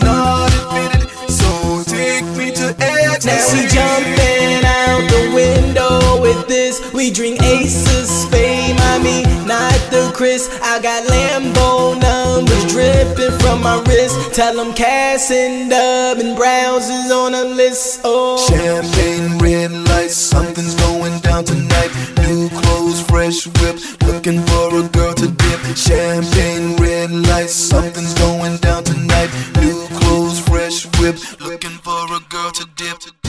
We 6.92 7.10
drink 7.10 7.42
aces, 7.42 8.08
spade, 8.08 8.76
mommy, 8.76 9.22
not 9.46 9.72
the 9.90 10.10
Chris. 10.14 10.48
I 10.62 10.80
got 10.80 11.04
Lambo 11.04 12.00
numbers 12.00 12.64
dripping 12.72 13.38
from 13.40 13.62
my 13.62 13.82
wrist. 13.86 14.34
Tell 14.34 14.54
them 14.56 14.74
Cass 14.74 15.30
and 15.30 15.70
Dub 15.70 16.18
and 16.18 16.36
Browns 16.36 16.88
is 16.88 17.10
on 17.10 17.32
the 17.32 17.44
list. 17.44 18.00
Oh, 18.04 18.36
champagne, 18.48 19.38
red 19.38 19.72
lights, 19.88 20.16
something's 20.16 20.74
going 20.74 21.18
down 21.20 21.44
tonight. 21.44 21.90
New 22.26 22.48
clothes, 22.48 23.00
fresh 23.02 23.46
whip, 23.46 23.76
looking 24.02 24.42
for 24.42 24.80
a 24.80 24.88
girl 24.88 25.14
to 25.14 25.28
dip. 25.28 25.60
Champagne, 25.76 26.76
red 26.76 27.10
lights, 27.10 27.54
something's 27.54 28.14
going 28.14 28.56
down 28.58 28.84
tonight. 28.84 29.30
New 29.60 29.86
clothes, 29.98 30.40
fresh 30.40 30.86
whip, 30.98 31.16
looking 31.40 31.76
for 31.84 32.04
a 32.14 32.20
girl 32.28 32.50
to 32.52 32.66
dip. 32.76 33.25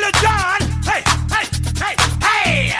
Lil 0.00 0.12
Jon. 0.22 0.60
Hey, 0.84 1.02
hey, 1.34 1.46
hey, 1.82 1.94
hey. 2.22 2.78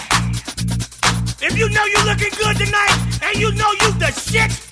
If 1.40 1.58
you 1.58 1.68
know 1.68 1.84
you're 1.84 2.04
looking 2.04 2.30
good 2.38 2.56
tonight 2.56 2.94
and 3.22 3.38
you 3.38 3.52
know 3.52 3.70
you 3.80 3.92
the 3.98 4.10
shit, 4.12 4.67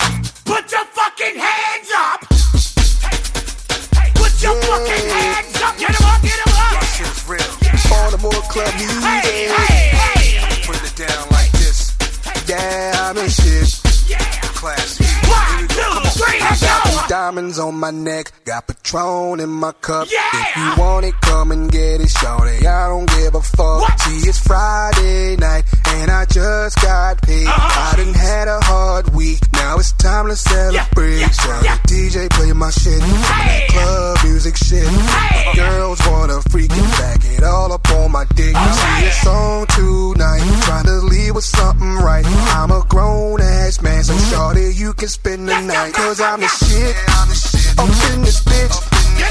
diamonds 17.57 17.59
on 17.59 17.79
my 17.79 17.91
neck, 17.91 18.33
got 18.45 18.67
Patron 18.67 19.41
in 19.41 19.49
my 19.49 19.73
cup. 19.73 20.09
If 20.11 20.57
you 20.57 20.83
want 20.83 21.07
it, 21.07 21.15
come 21.21 21.53
and 21.53 21.71
get 21.71 22.01
it, 22.01 22.09
shorty. 22.09 22.67
I 22.67 22.89
don't 22.89 23.09
give 23.09 23.35
a 23.35 23.41
fuck. 23.41 24.01
See, 24.01 24.29
it's 24.29 24.39
Friday 24.39 25.37
night, 25.37 25.65
and 26.03 26.11
I 26.11 26.25
just 26.27 26.77
got 26.83 27.23
paid. 27.23 27.47
Uh-huh. 27.47 27.93
I 27.93 27.97
done 27.97 28.15
had 28.15 28.49
a 28.49 28.61
hard 28.61 29.15
week, 29.15 29.41
now 29.55 29.77
it's 29.79 29.93
time 29.93 30.29
to 30.29 30.37
celebrate. 30.37 31.25
So 31.33 31.53
the 31.65 31.75
DJ 31.89 32.29
play 32.31 32.53
my 32.53 32.71
shit, 32.71 33.01
some 33.01 33.11
of 33.11 33.21
that 33.23 33.69
club 33.69 34.19
music 34.25 34.57
shit. 34.57 34.85
My 34.85 35.53
girls 35.55 36.01
wanna 36.07 36.39
freaking 36.53 36.89
back 37.01 37.21
it 37.25 37.43
all 37.43 37.73
up 37.73 37.89
on 37.91 38.13
my 38.13 38.25
dick. 38.37 38.55
See, 38.57 39.07
it's 39.07 39.27
on 39.27 39.67
tonight, 39.69 40.45
trying 40.65 40.87
to 40.87 40.99
leave 41.09 41.35
with 41.35 41.45
something 41.45 41.95
right. 41.97 42.25
I'm 42.57 42.71
a 42.71 42.83
grown 42.89 43.41
ass 43.41 43.81
man, 43.83 44.05
so 44.05 44.15
shorty, 44.31 44.75
you 44.75 44.93
can 44.93 45.09
spend 45.09 45.49
the 45.49 45.61
night. 45.61 45.95
Cause 45.95 46.21
I'm 46.21 46.41
the 46.41 46.49
shit. 46.49 46.95
Yeah, 46.95 47.21
I'm 47.21 47.29
the 47.29 47.35
shit. 47.35 47.79
Up 47.79 47.89
in 48.13 48.23
this 48.23 48.41
bitch. 48.45 48.75
Yeah, 49.19 49.29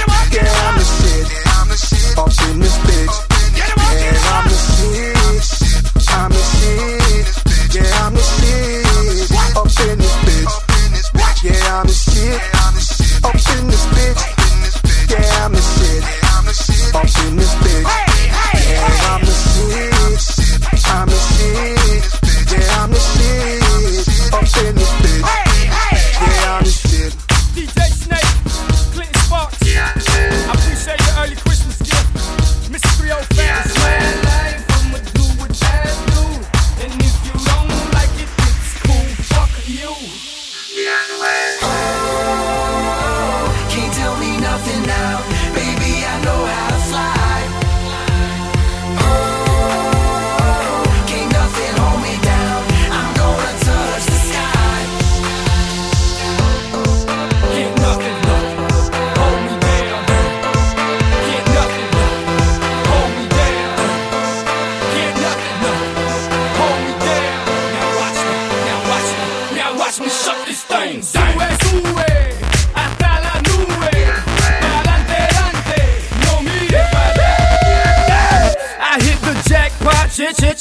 I'm 0.66 0.78
the 0.78 0.86
shit. 0.86 2.18
Up 2.18 2.34
in 2.49 2.59
this 2.59 2.78
bitch. 2.88 3.16
Yeah, 3.55 4.34
I'm 4.34 4.49
the 4.49 4.55
shit. 4.55 5.54
I'm 6.16 6.32
the 6.32 6.38
shit. 6.38 7.76
Yeah, 7.76 8.05
I'm 8.05 8.13
the 8.13 8.22
shit. 8.22 9.32
Up 9.55 9.68
in 9.89 9.97
this 9.99 10.16
bitch. 10.26 10.53
Yeah, 11.43 11.80
I'm 11.80 11.88
the 11.88 11.93
shit. 11.93 12.41
Up 13.24 13.36
in 13.36 13.68
this 13.68 13.86
bitch. 13.93 14.22
Yeah, 15.11 15.45
I'm 15.45 15.51
the 15.51 15.61
shit. 15.61 16.03
Up 16.95 17.28
in 17.28 17.38
this 17.38 17.53
bitch. 17.55 17.64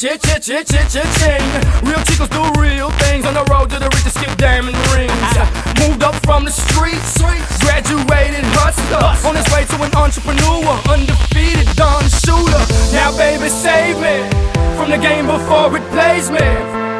Chit, 0.04 0.20
chit, 0.20 0.42
chit, 0.42 0.66
chit, 0.68 0.86
chit, 0.92 1.08
ching. 1.16 1.48
Real 1.80 1.96
chicos 2.04 2.28
do 2.28 2.44
real 2.60 2.90
things 3.08 3.24
on 3.24 3.32
the 3.32 3.42
road 3.48 3.70
to 3.70 3.78
the 3.80 3.88
richest 3.88 4.20
skip 4.20 4.36
diamond 4.36 4.76
rings. 4.92 5.32
Moved 5.80 6.04
up 6.04 6.12
from 6.28 6.44
the 6.44 6.50
streets, 6.52 7.16
graduated 7.64 8.44
hustler, 8.52 9.00
on 9.24 9.32
his 9.32 9.48
way 9.48 9.64
to 9.64 9.80
an 9.80 9.88
entrepreneur, 9.96 10.60
undefeated 10.92 11.64
Don 11.72 12.04
Shula. 12.20 12.60
Now, 12.92 13.16
baby, 13.16 13.48
save 13.48 13.96
me 13.96 14.28
from 14.76 14.92
the 14.92 15.00
game 15.00 15.24
before 15.24 15.72
it 15.72 15.84
plays 15.88 16.28
me. 16.28 16.52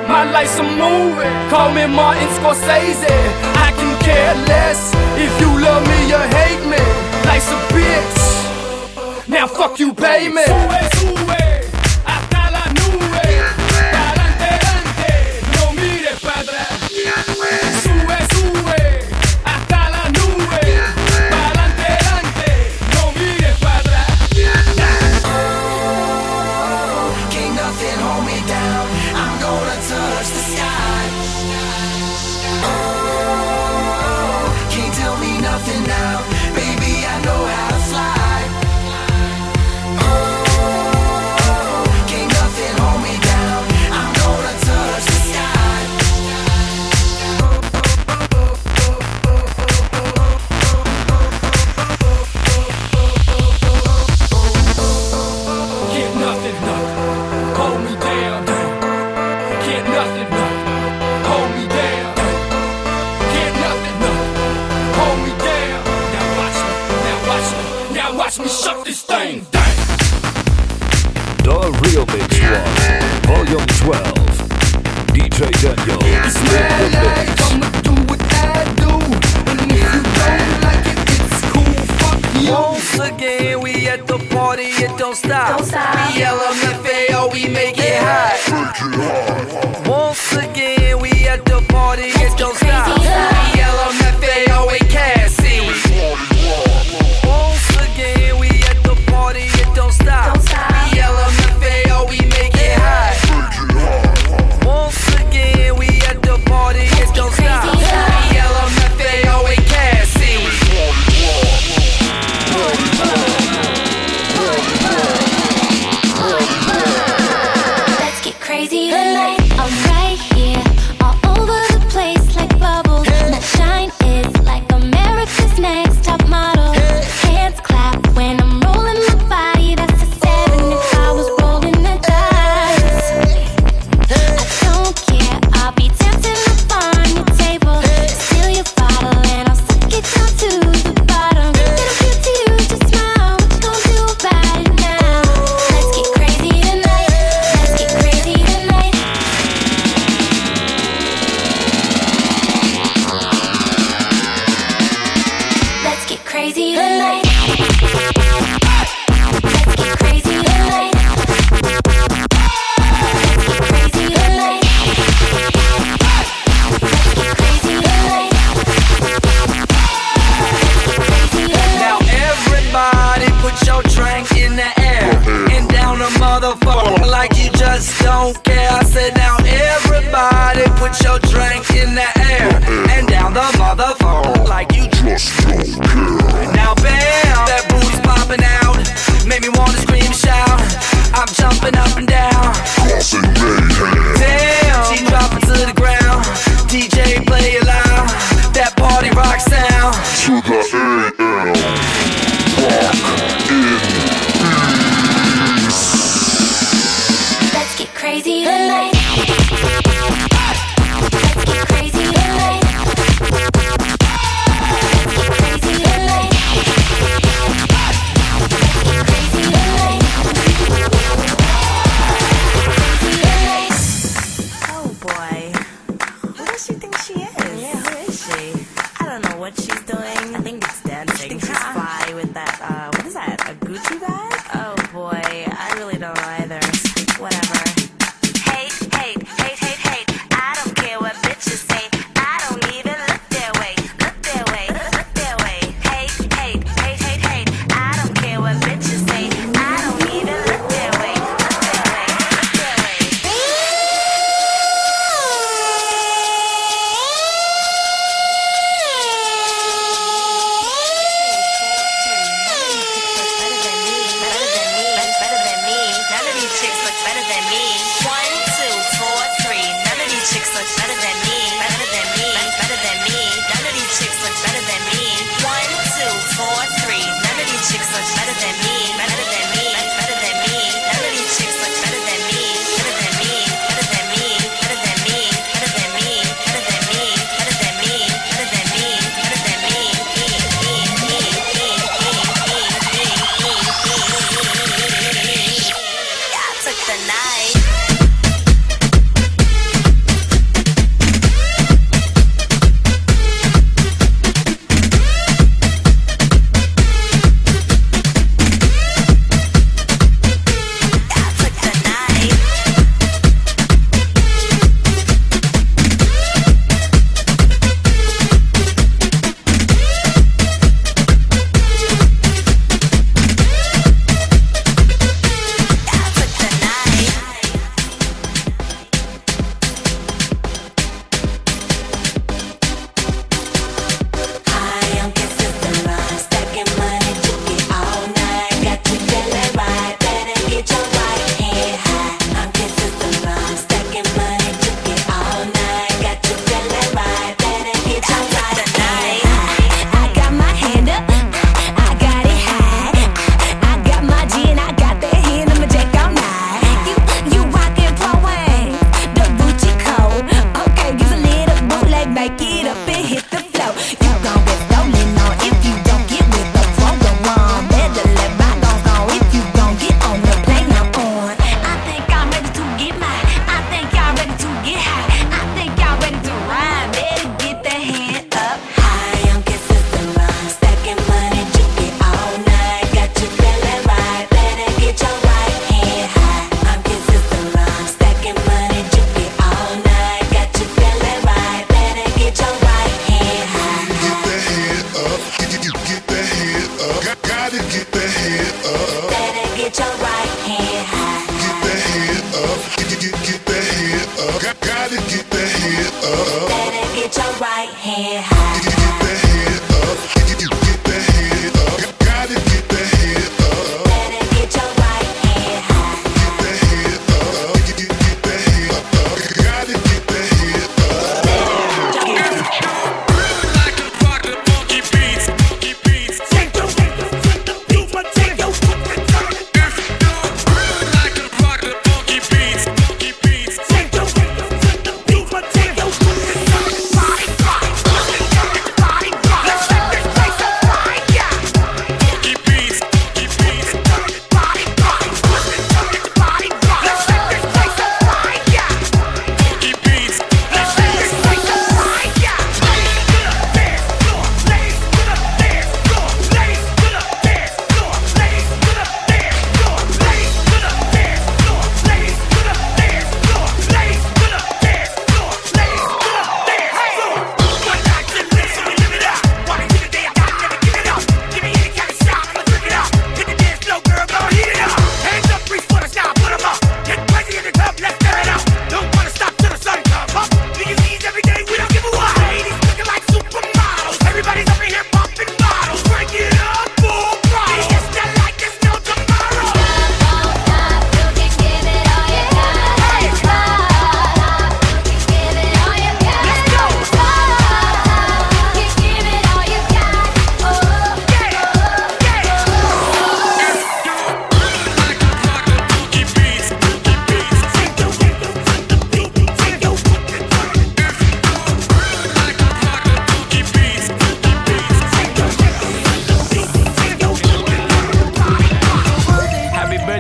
My 0.09 0.25
life's 0.25 0.57
a 0.57 0.65
movie, 0.65 1.29
call 1.53 1.77
me 1.77 1.85
Martin 1.85 2.25
Scorsese. 2.41 3.21
I 3.61 3.69
can 3.77 3.93
care 4.01 4.33
less 4.49 4.81
if 5.21 5.29
you 5.45 5.53
love 5.61 5.85
me 5.85 6.09
or 6.09 6.25
hate 6.41 6.65
me. 6.73 6.81
Life's 7.29 7.53
a 7.53 7.61
bitch. 7.69 9.29
Now 9.29 9.47
fuck 9.47 9.79
you, 9.79 9.93
pay 9.93 10.33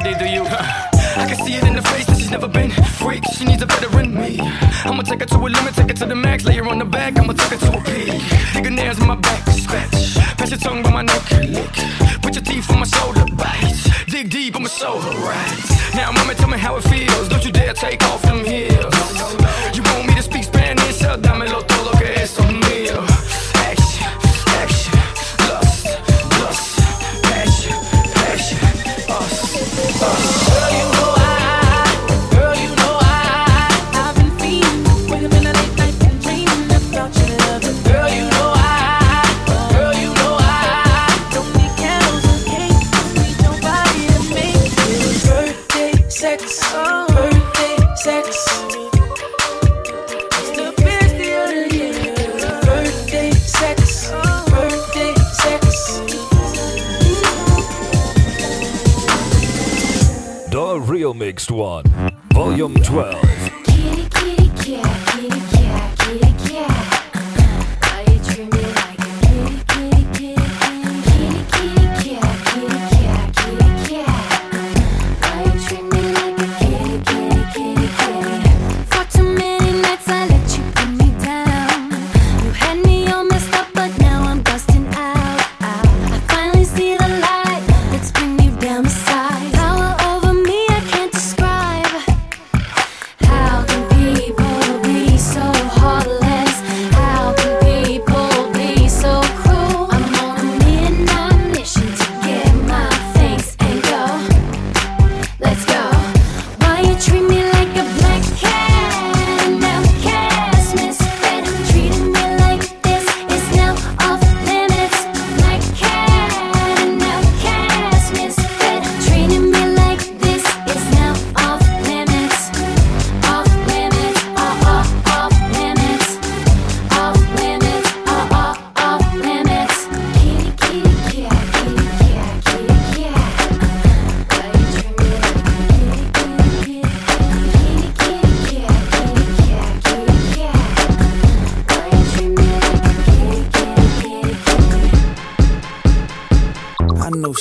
I 0.06 1.26
can 1.26 1.36
see 1.46 1.54
it 1.54 1.64
in 1.64 1.74
the 1.74 1.80
face 1.80 2.04
that 2.06 2.18
she's 2.18 2.30
never 2.30 2.46
been 2.46 2.70
freak. 2.70 3.24
She 3.32 3.46
needs 3.46 3.62
a 3.62 3.66
veteran 3.66 4.14
me. 4.14 4.38
I'ma 4.84 5.02
take 5.02 5.20
her 5.20 5.26
to 5.26 5.38
a 5.38 5.48
limit, 5.48 5.74
take 5.74 5.88
her 5.88 5.94
to 5.94 6.06
the 6.06 6.14
max, 6.14 6.44
lay 6.44 6.56
her 6.56 6.66
on 6.68 6.78
the 6.78 6.84
back. 6.84 7.18
I'ma 7.18 7.32
take 7.32 7.58
her 7.58 7.66
to 7.66 7.78
a 7.78 7.82
peak. 7.82 8.20
Nigga 8.52 8.74
nails 8.74 9.00
in 9.00 9.06
my 9.06 9.14
back, 9.14 9.48
scratch. 9.48 10.14
Pass 10.36 10.50
your 10.50 10.58
tongue 10.58 10.82
by 10.82 10.90
my 10.90 11.02
neck, 11.02 11.30
lick. 11.48 11.72
Put 12.20 12.34
your 12.34 12.44
teeth 12.44 12.70
on 12.70 12.80
my 12.80 12.86
shoulder, 12.86 13.24
bite. 13.34 13.72
Dig 14.06 14.28
deep, 14.28 14.54
I'ma 14.56 14.68
show 14.68 15.00
her 15.00 15.16
right. 15.24 15.94
Now, 15.94 16.12
mama, 16.12 16.34
tell 16.34 16.48
me 16.48 16.58
how 16.58 16.76
it 16.76 16.84
feels. 16.84 17.28
Don't 17.28 17.44
you 17.44 17.52
dare 17.52 17.72
take 17.72 18.02
off 18.04 18.20
them 18.22 18.44
heels. 18.44 18.94
You 19.74 19.82
want 19.84 20.06
me 20.06 20.14
to 20.16 20.22
speak 20.22 20.44
Spanish? 20.44 21.02
I'll 21.02 21.16
dame 21.16 21.46
lo 21.46 21.62
William 62.64 62.82
Twelve. 62.82 63.23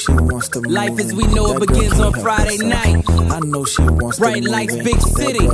she 0.06 0.12
wants 0.12 0.50
to 0.50 0.60
Life 0.60 1.00
as 1.00 1.14
we 1.14 1.24
know 1.28 1.56
it 1.56 1.68
begins 1.68 2.00
on 2.00 2.14
Friday 2.14 2.58
night. 2.58 3.04
I 3.10 3.40
know 3.40 3.64
she 3.64 3.82
wants 3.84 4.20
Bright 4.20 4.44
lights, 4.44 4.76
big 4.76 5.00
city. 5.00 5.48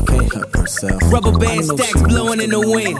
Rubber 1.11 1.37
band 1.37 1.65
stacks 1.65 2.01
blowing 2.03 2.41
in 2.41 2.49
the 2.49 2.59
wind. 2.59 2.97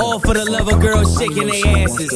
All 0.00 0.18
for 0.20 0.34
the 0.34 0.44
love 0.48 0.68
of 0.68 0.80
girls 0.80 1.18
shaking 1.18 1.48
their 1.48 1.84
asses. 1.84 2.12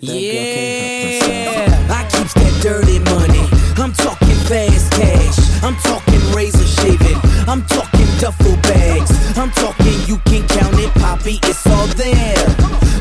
Yeah. 0.00 1.68
I 1.90 2.04
keeps 2.10 2.34
that 2.34 2.54
dirty 2.62 2.98
money. 3.00 3.44
I'm 3.76 3.92
talking 3.92 4.38
fast 4.48 4.92
cash. 4.92 5.62
I'm 5.62 5.76
talking 5.76 6.22
razor 6.34 6.66
shaving. 6.80 7.18
I'm 7.48 7.64
talking 7.66 8.06
duffel 8.18 8.56
bags. 8.62 9.10
I'm 9.36 9.50
talking 9.50 9.98
you 10.06 10.16
can 10.24 10.46
count 10.48 10.78
it, 10.78 10.92
Poppy. 10.94 11.38
It's 11.42 11.66
all 11.66 11.86
there. 12.00 12.46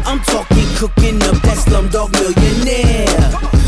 I'm 0.06 0.20
talking 0.22 0.68
cooking 0.76 1.22
up 1.24 1.40
that 1.44 1.58
slumdog 1.58 2.12
millionaire. 2.20 3.61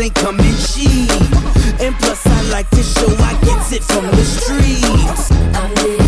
ain't 0.00 0.14
coming 0.14 0.56
cheap. 0.72 1.10
And 1.80 1.94
plus, 1.96 2.26
I 2.26 2.42
like 2.50 2.68
to 2.70 2.82
show 2.82 3.08
I 3.18 3.32
get 3.44 3.72
it 3.72 3.84
from 3.84 4.06
the 4.06 4.24
streets. 4.24 6.03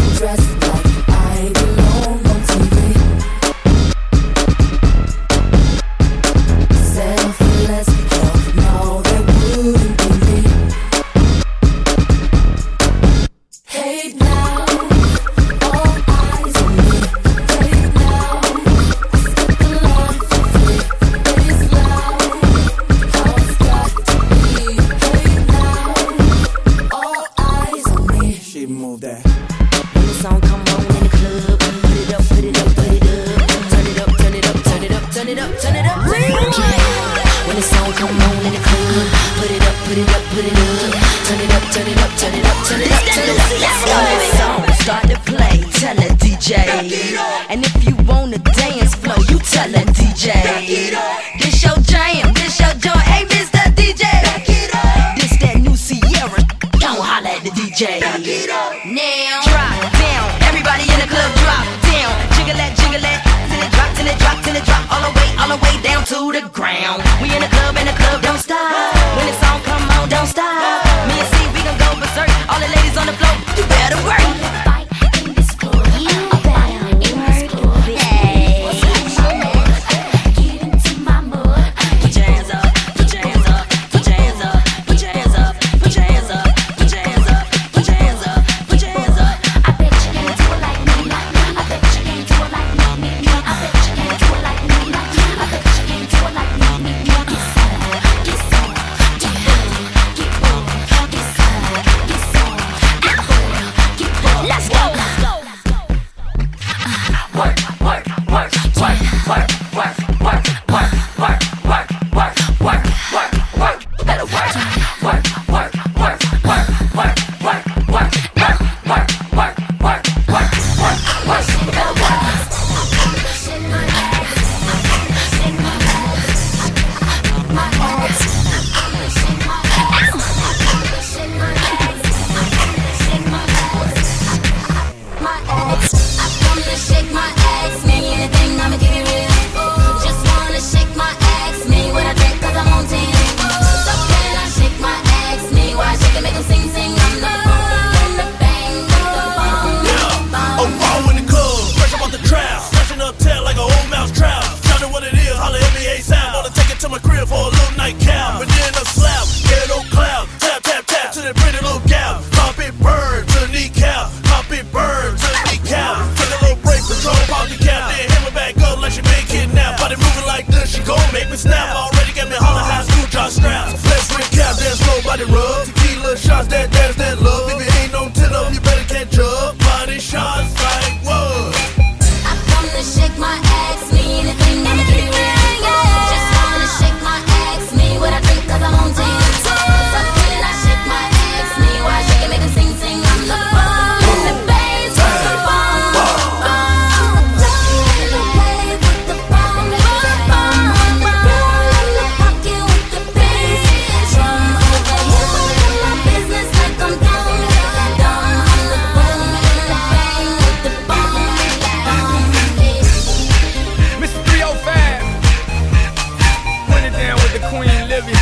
Olivia. 217.96 218.14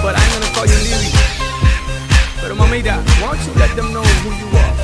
But 0.00 0.14
I'm 0.14 0.30
gonna 0.30 0.54
call 0.54 0.64
you 0.64 0.78
Lily. 0.86 1.10
Pero 2.40 2.54
mamita, 2.54 3.02
why 3.18 3.34
don't 3.34 3.42
you 3.42 3.52
let 3.58 3.74
them 3.74 3.92
know 3.92 4.04
who 4.22 4.30
you 4.30 4.46
are? 4.46 4.75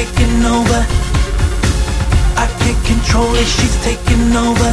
taking 0.00 0.44
over. 0.46 0.80
I 2.42 2.46
can't 2.58 2.80
control 2.86 3.34
it, 3.34 3.46
she's 3.46 3.76
taking 3.84 4.34
over. 4.34 4.72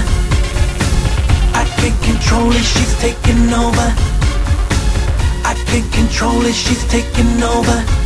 I 1.62 1.64
can't 1.76 2.00
control 2.02 2.50
it, 2.52 2.64
she's 2.64 2.94
taking 3.00 3.52
over. 3.52 3.88
I 5.44 5.54
can't 5.68 5.92
control 5.92 6.46
it, 6.46 6.56
she's 6.56 6.84
taking 6.88 7.44
over. 7.44 7.97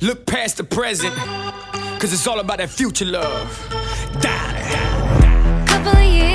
Look 0.00 0.26
past 0.26 0.56
the 0.56 0.64
present, 0.64 1.14
cause 1.98 2.12
it's 2.12 2.26
all 2.26 2.40
about 2.40 2.58
that 2.58 2.70
future 2.70 3.04
love. 3.04 3.68
Die. 4.20 5.64
Couple 5.66 5.92
of 5.92 6.04
years. 6.04 6.33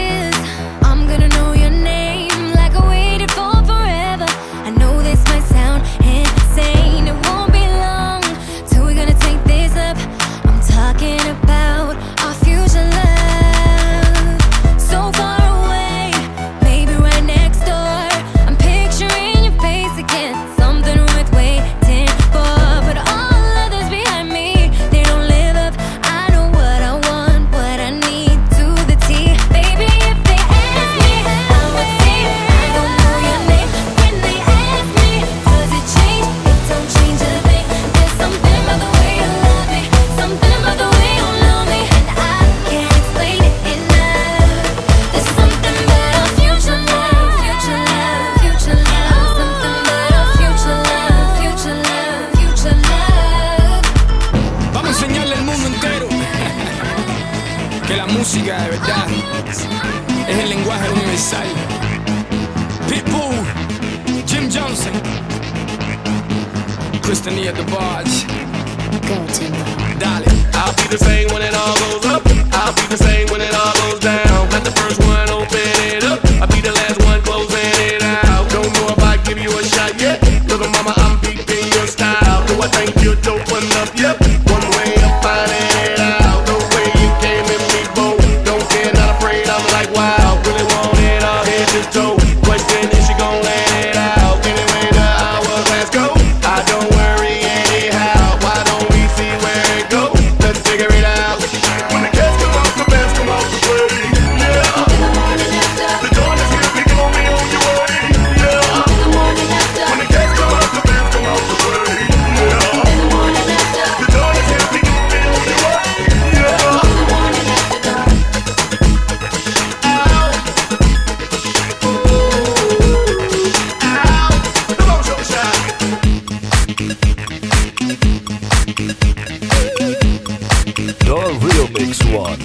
The 130.89 131.37
Real 131.41 131.67
Mix 131.69 132.03
One, 132.05 132.39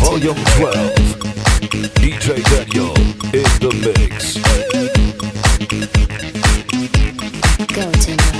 Volume 0.00 0.42
12. 0.56 0.94
DJ 1.94 2.42
Danyo 2.50 2.88
in 3.32 3.46
the 3.60 3.70
mix. 3.98 4.36
We 7.58 7.66
gon' 7.66 8.35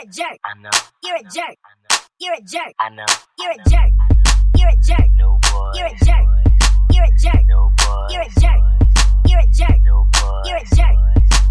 You're 0.00 0.08
a 0.08 0.12
jack. 0.12 0.38
I 0.46 0.54
know. 0.62 0.70
You're 1.04 1.16
a 1.16 1.22
know. 1.22 1.56
You're 2.20 2.32
a 2.32 2.40
jack. 2.40 2.74
I 2.80 2.88
know. 2.88 3.04
You're 3.38 3.50
a 3.50 3.68
jack. 3.68 3.92
You're 4.56 4.68
a 4.70 4.76
jack. 4.76 5.10
No 5.18 5.38
boy. 5.52 5.72
You're 5.74 5.86
a 5.88 6.04
jack. 6.04 6.24
You're 6.90 7.04
a 7.04 7.10
jack. 7.20 7.44
No 7.46 7.70
boy. 7.76 8.06
You're 8.08 8.22
a 8.22 8.40
jack. 8.40 8.58
You're 9.26 9.40
a 9.40 9.46
jack. 9.52 9.78
No 9.84 10.06
boy. 10.12 10.40
You're 10.46 10.56
a 10.56 10.64
jack. 10.74 10.94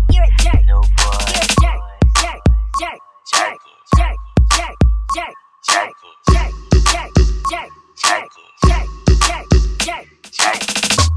You're 0.10 0.24
a 0.24 0.30
jack. 0.42 0.66
No 0.66 0.82
boy. 0.82 1.18
You're 1.30 1.44
a 1.44 1.62
jack. 1.62 1.80
Jack. 2.18 2.40
Jack. 2.80 2.98
Jack. 3.32 3.58
Jack. 3.96 4.16
Jack. 4.58 4.76
Jack. 5.14 5.34
Jack. 5.70 5.94
Jack. 6.34 6.54
Jack. 6.90 7.12
Jack. 7.52 7.70
Jack. 8.02 8.30
Jack. 8.66 8.86
Jack. 9.28 9.46
Jack. 9.86 10.19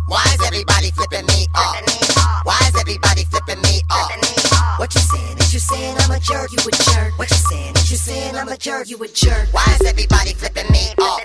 Why 0.09 0.25
is 0.33 0.41
everybody 0.47 0.91
flipping 0.91 1.27
me 1.27 1.47
off? 1.55 1.77
Why 2.45 2.59
is 2.69 2.75
everybody 2.81 3.25
flipping 3.25 3.61
me 3.63 3.81
off? 3.91 4.11
What 4.79 4.95
you 4.95 5.01
saying? 5.01 5.39
Is 5.39 5.53
you 5.53 5.61
saying 5.61 5.97
I'm 6.01 6.11
a 6.11 6.19
jerk? 6.21 6.51
You 6.53 6.59
a 6.59 6.71
jerk. 6.71 7.19
What 7.19 7.31
you 7.31 7.37
saying? 7.37 7.75
Is 7.77 7.91
you 7.91 7.97
saying 7.97 8.37
I'm 8.37 8.49
a 8.49 8.57
jerk? 8.57 8.89
You 8.89 8.97
a 9.03 9.09
jerk. 9.09 9.49
Why 9.53 9.65
is 9.81 9.87
everybody 9.87 10.33
flipping 10.33 10.71
me 10.73 10.93
off? 10.99 11.21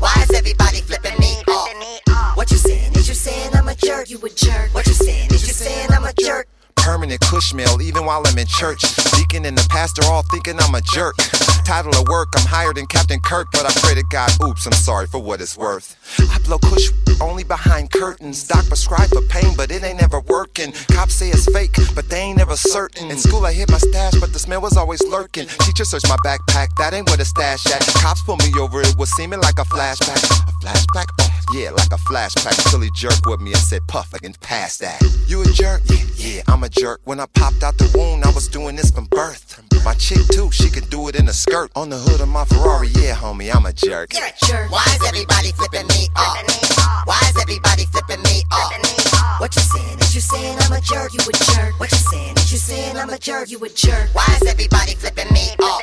Why 0.00 0.14
is 0.22 0.30
everybody 0.30 0.80
flipping 0.80 1.18
me 1.18 1.42
off? 1.48 2.36
What 2.36 2.50
you 2.50 2.58
saying? 2.58 2.92
Is 2.94 3.08
you 3.08 3.14
saying 3.14 3.54
I'm 3.54 3.68
a 3.68 3.74
jerk? 3.74 4.08
You 4.10 4.18
a 4.18 4.28
jerk. 4.28 4.72
What 4.74 4.86
you 4.86 4.94
saying? 4.94 5.30
Is 5.32 5.46
you 5.46 5.54
saying 5.54 5.90
I'm 5.90 6.04
a 6.04 6.12
jerk? 6.12 6.46
Permanent 6.86 7.20
cush 7.20 7.52
meal, 7.52 7.82
even 7.82 8.06
while 8.06 8.22
I'm 8.24 8.38
in 8.38 8.46
church. 8.46 8.80
Deacon 9.18 9.44
and 9.44 9.58
the 9.58 9.66
pastor 9.68 10.02
all 10.04 10.22
thinking 10.22 10.54
I'm 10.60 10.72
a 10.76 10.80
jerk. 10.80 11.16
Title 11.64 11.90
of 12.00 12.06
work, 12.06 12.28
I'm 12.36 12.46
higher 12.46 12.72
than 12.72 12.86
Captain 12.86 13.18
Kirk, 13.18 13.48
but 13.50 13.66
I 13.66 13.72
pray 13.80 13.96
to 13.96 14.04
God, 14.04 14.30
oops, 14.44 14.66
I'm 14.66 14.72
sorry 14.72 15.08
for 15.08 15.18
what 15.18 15.40
it's 15.40 15.56
worth. 15.56 15.98
I 16.30 16.38
blow 16.46 16.58
kush 16.58 16.92
only 17.20 17.42
behind 17.42 17.90
curtains. 17.90 18.46
Doc 18.46 18.68
prescribe 18.68 19.08
for 19.08 19.22
pain, 19.22 19.54
but 19.56 19.72
it 19.72 19.82
ain't 19.82 20.00
never 20.00 20.20
working. 20.20 20.70
Cops 20.92 21.14
say 21.14 21.30
it's 21.30 21.50
fake, 21.52 21.74
but 21.96 22.08
they 22.08 22.20
ain't 22.20 22.38
never 22.38 22.52
a 22.52 22.56
certain. 22.56 23.10
In 23.10 23.18
school, 23.18 23.44
I 23.44 23.52
hid 23.52 23.68
my 23.68 23.78
stash, 23.78 24.14
but 24.20 24.32
the 24.32 24.38
smell 24.38 24.60
was 24.60 24.76
always 24.76 25.02
lurking. 25.08 25.46
Teacher 25.66 25.84
searched 25.84 26.08
my 26.08 26.16
backpack, 26.24 26.68
that 26.78 26.94
ain't 26.94 27.08
where 27.08 27.16
the 27.16 27.24
stash 27.24 27.66
at. 27.66 27.80
Cops 27.98 28.22
pulled 28.22 28.44
me 28.44 28.52
over, 28.60 28.80
it 28.80 28.96
was 28.96 29.10
seeming 29.16 29.40
like 29.40 29.58
a 29.58 29.64
flashback. 29.64 30.22
A 30.48 30.52
flashback? 30.64 31.06
Oh, 31.20 31.30
yeah, 31.52 31.70
like 31.70 31.90
a 31.90 31.98
flashback. 32.06 32.54
Silly 32.70 32.90
jerk 32.94 33.26
with 33.26 33.40
me 33.40 33.50
and 33.50 33.60
said, 33.60 33.82
Puff, 33.88 34.14
I 34.14 34.18
can 34.18 34.34
pass 34.34 34.78
that. 34.78 35.02
You 35.26 35.42
a 35.42 35.46
jerk? 35.46 35.82
Yeah, 35.86 36.04
yeah, 36.14 36.42
I'm 36.46 36.62
a 36.62 36.68
jerk. 36.78 37.00
When 37.04 37.20
I 37.20 37.26
popped 37.34 37.62
out 37.62 37.76
the 37.78 37.90
wound, 37.96 38.24
I 38.24 38.30
was 38.30 38.48
doing 38.48 38.76
this 38.76 38.90
from 38.90 39.06
birth. 39.06 39.62
My 39.84 39.94
chick, 39.94 40.26
too, 40.32 40.50
she 40.50 40.68
could 40.68 40.88
do 40.90 41.08
it 41.08 41.16
in 41.16 41.28
a 41.28 41.32
skirt. 41.32 41.70
On 41.76 41.88
the 41.88 41.96
hood 41.96 42.20
of 42.20 42.28
my 42.28 42.44
Ferrari, 42.44 42.88
yeah, 42.88 43.14
homie, 43.14 43.54
I'm 43.54 43.66
a 43.66 43.72
jerk. 43.72 44.12
You're 44.12 44.26
a 44.26 44.46
jerk. 44.46 44.70
Why 44.70 44.84
is 44.86 45.06
everybody 45.06 45.52
flipping 45.52 45.86
me 45.86 46.08
off? 46.16 47.06
Why 47.06 47.20
is 47.30 47.40
everybody 47.40 47.84
flipping 47.86 48.22
me 48.22 48.42
off? 48.52 49.40
What 49.40 49.54
you 49.54 49.62
saying? 49.62 50.05
You 50.16 50.22
saying 50.22 50.56
I'm 50.60 50.72
a 50.72 50.80
jerk? 50.80 51.12
You 51.12 51.20
a 51.20 51.32
jerk. 51.52 51.78
What 51.78 51.92
you 51.92 51.98
saying? 51.98 52.36
Is 52.38 52.50
you 52.50 52.56
saying 52.56 52.96
I'm 52.96 53.10
a 53.10 53.18
jerk? 53.18 53.50
You 53.50 53.62
a 53.62 53.68
jerk. 53.68 54.08
Why 54.14 54.24
is 54.40 54.48
everybody 54.48 54.94
flipping 54.94 55.30
me 55.30 55.44
off? 55.60 55.82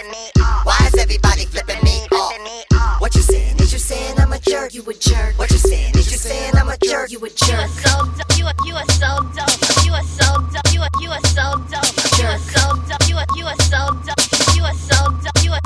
Why 0.66 0.76
is 0.88 0.96
everybody 1.00 1.46
flipping 1.46 1.78
me 1.84 2.08
off? 2.12 3.00
What 3.00 3.14
you 3.14 3.22
saying? 3.22 3.60
Is 3.60 3.72
you 3.72 3.78
saying 3.78 4.18
I'm 4.18 4.34
a 4.34 4.40
jerk? 4.40 4.74
You 4.74 4.82
a 4.90 4.94
jerk. 4.96 5.38
What 5.38 5.52
you 5.52 5.60
saying? 5.60 5.94
Is 5.94 6.12
you 6.12 6.18
saying 6.18 6.56
I'm 6.56 6.68
a 6.68 6.78
jerk? 6.80 7.12
You 7.12 7.20
a 7.20 7.30
jerk. 7.30 7.48
You 7.48 7.58
are 7.58 7.68
so 7.68 8.06
dope. 8.18 8.38
You 8.40 8.46
are, 8.48 8.56
you 8.66 8.74
are 8.74 8.90
so 8.98 9.22
dope. 9.38 9.86
You 9.86 9.94
are 9.94 10.02
so 10.02 10.42
dope. 10.50 10.74
You 10.74 10.82
are, 10.82 10.90
you 11.00 11.12
are 11.12 11.26
so 11.30 11.54
dope. 11.70 12.18
You 12.18 12.26
are 12.26 12.40
so 12.40 12.74
dope. 12.90 13.08
You 13.08 13.18
are, 13.18 13.28
you 13.38 13.46
are 13.46 13.62
so 13.70 13.86
dope. 14.02 14.56
You 14.58 14.64
are 14.64 14.74
so 14.74 15.14
dope. 15.22 15.44
You 15.46 15.52
are, 15.54 15.62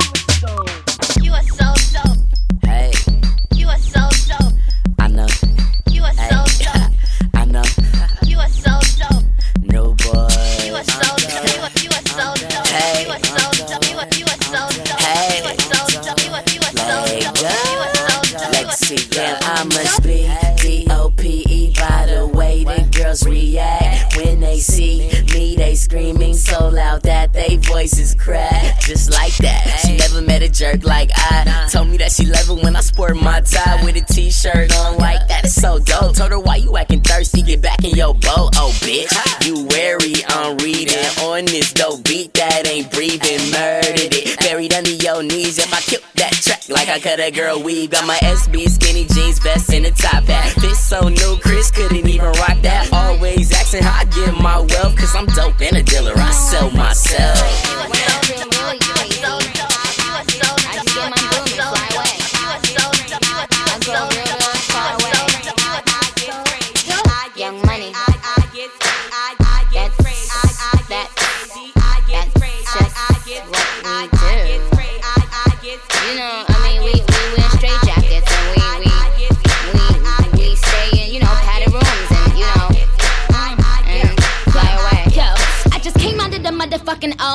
you 1.24 1.32
are 1.32 1.44
so 1.56 1.67
t-shirt 34.58 34.78
on 34.80 34.98
like 34.98 35.28
that. 35.28 35.46
Is 35.46 35.56
so 35.56 35.80
dope. 35.80 36.16
Told 36.16 36.32
her 36.32 36.40
why 36.40 36.58
you 36.58 36.78
acting 36.78 37.02
thirsty, 37.02 37.42
get 37.42 37.62
back 37.62 37.84
in 37.84 37.92
your 37.92 38.14
boat, 38.14 38.56
oh 38.56 38.72
bitch. 38.82 39.12
You 39.46 39.68
wary, 39.68 40.16
I'm 40.30 40.58
reading 40.58 41.06
on 41.22 41.46
this 41.46 41.74
dope 41.74 42.04
beat 42.04 42.34
that 42.34 42.68
ain't 42.68 42.92
breathing. 42.92 43.52
Murdered 43.52 44.14
it, 44.14 44.40
buried 44.40 44.74
under 44.74 44.92
your 44.92 45.24
knees. 45.24 45.58
If 45.58 45.74
I 45.74 45.80
killed 45.82 46.04
that 46.16 46.34
track 46.34 46.70
like 46.70 46.90
I 46.90 47.00
cut 47.00 47.20
a 47.20 47.32
girl 47.32 47.62
weave, 47.62 47.92
got 47.92 48.06
my 48.06 48.18
SB 48.18 48.70
skinny 48.70 49.06
jeans, 49.06 49.40
vest 49.40 49.74
in 49.74 49.84
the 49.84 49.92
top 49.92 50.24
hat. 50.24 50.54
This 50.62 50.80
so 50.80 51.08
new, 51.08 51.38
Chris 51.42 51.72
couldn't 51.72 52.08
even 52.08 52.26
rock 52.26 52.62
that. 52.62 52.90
Always 52.92 53.54
asking 53.54 53.84
how 53.84 54.02
I 54.02 54.06
get 54.06 54.34
my 54.42 54.60
wealth, 54.60 54.98
cause 54.98 55.16
I'm 55.16 55.28
dope 55.28 55.62
and 55.62 55.78
a 55.78 55.84
dealer. 55.84 56.14
I 56.16 56.32
sell 56.32 56.72
myself. 56.72 57.78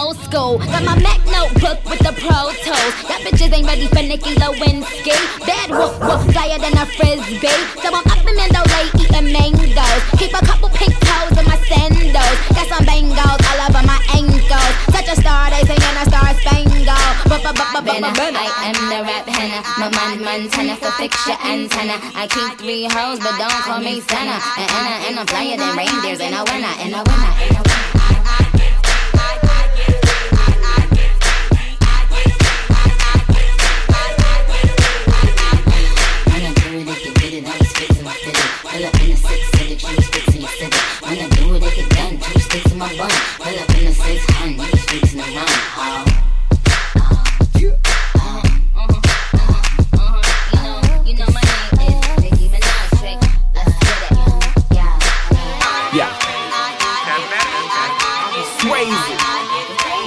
Old 0.03 0.19
school. 0.27 0.59
Got 0.59 0.83
my 0.83 0.99
Mac 0.99 1.23
notebook 1.31 1.79
with 1.87 2.03
the 2.03 2.13
Pro 2.19 2.51
Tools. 2.67 2.95
Y'all 3.07 3.23
bitches 3.23 3.55
ain't 3.55 3.67
ready 3.67 3.87
for 3.87 4.03
Nicki 4.03 4.35
Lewinsky. 4.35 5.15
Bad 5.47 5.71
whoop 5.71 5.95
whoop, 6.03 6.21
flyer 6.35 6.59
than 6.59 6.75
a 6.75 6.87
frisbee. 6.99 7.63
So 7.79 7.89
I'm 7.95 8.07
up 8.11 8.23
in 8.27 8.35
Mandalay 8.35 8.91
eating 8.99 9.31
mangoes. 9.31 10.03
Keep 10.19 10.35
a 10.35 10.43
couple 10.45 10.69
pink 10.75 10.95
toes 11.07 11.39
in 11.39 11.47
my 11.47 11.59
sandals. 11.71 12.37
Got 12.51 12.67
some 12.67 12.85
bangles 12.85 13.41
all 13.47 13.61
over 13.63 13.83
my 13.87 14.01
ankles. 14.19 14.73
Such 14.91 15.09
a 15.15 15.17
star, 15.23 15.51
they 15.55 15.63
singing 15.71 15.97
a 16.03 16.05
star 16.11 16.35
spangle. 16.43 16.73
Benna, 17.83 18.15
I 18.15 18.71
am 18.71 18.79
the 18.91 19.01
rap 19.03 19.27
henna. 19.27 19.59
My 19.79 19.89
man 19.91 20.23
Montana 20.23 20.77
for 20.77 20.93
fix 20.93 21.27
your 21.27 21.39
antenna. 21.43 21.99
I 22.15 22.29
keep 22.31 22.59
three 22.59 22.85
hoes, 22.85 23.19
but 23.19 23.35
don't 23.39 23.51
call 23.67 23.81
me 23.81 24.01
Santa. 24.01 24.39
And, 24.59 24.71
and 25.09 25.19
I'm 25.19 25.27
flyer 25.27 25.57
than 25.57 25.77
reindeers, 25.77 26.21
and 26.21 26.35
I 26.35 26.43
winner, 26.47 26.75
and 26.79 26.95
I 26.95 27.03
winner, 27.03 27.33
and 27.43 27.57
I 27.57 27.63
winner. 27.63 28.02
Pull 38.73 38.87
up 38.87 38.95
in 39.03 39.09
six, 39.19 39.51
said 39.53 39.69
that 39.69 39.83
you. 39.85 40.71
Wanna 41.03 41.29
do 41.29 41.55
it, 41.55 41.61
they 41.61 41.71
can 41.73 41.89
done, 41.91 42.17
two 42.17 42.41
sticks 42.41 42.73
in 42.73 42.79
my 42.79 42.89
bun. 42.97 43.11
Pull 43.37 43.59
up 43.59 43.69
in 43.77 43.85
the 43.85 43.93
six, 43.93 44.25
hun, 44.33 44.57
you 44.57 44.57
was 44.57 44.85
fixing 44.87 45.19
the 45.21 45.25
run. 45.37 45.45
Oh. 45.77 46.09
You 47.61 47.69
get 47.69 48.09
it. 48.33 48.53
Yeah. 55.93 56.09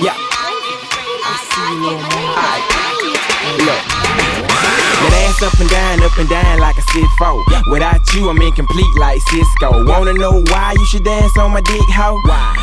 Yeah. 0.01 0.17
Alright. 2.33 2.65
Look. 3.61 3.81
Ass 5.13 5.41
up 5.43 5.59
and 5.59 5.69
down, 5.69 6.01
up 6.01 6.17
and 6.17 6.29
down 6.29 6.59
like 6.59 6.77
a 6.77 6.84
sit 6.95 7.09
foe. 7.19 7.43
Without 7.67 8.01
you, 8.13 8.29
I'm 8.29 8.41
incomplete 8.41 8.95
like 8.97 9.19
Sisqo. 9.27 9.85
Wanna 9.85 10.13
know 10.13 10.41
why 10.47 10.73
you 10.77 10.85
should 10.87 11.03
dance 11.03 11.37
on 11.37 11.51
my 11.51 11.61
dick, 11.61 11.83
hoe? 11.91 12.19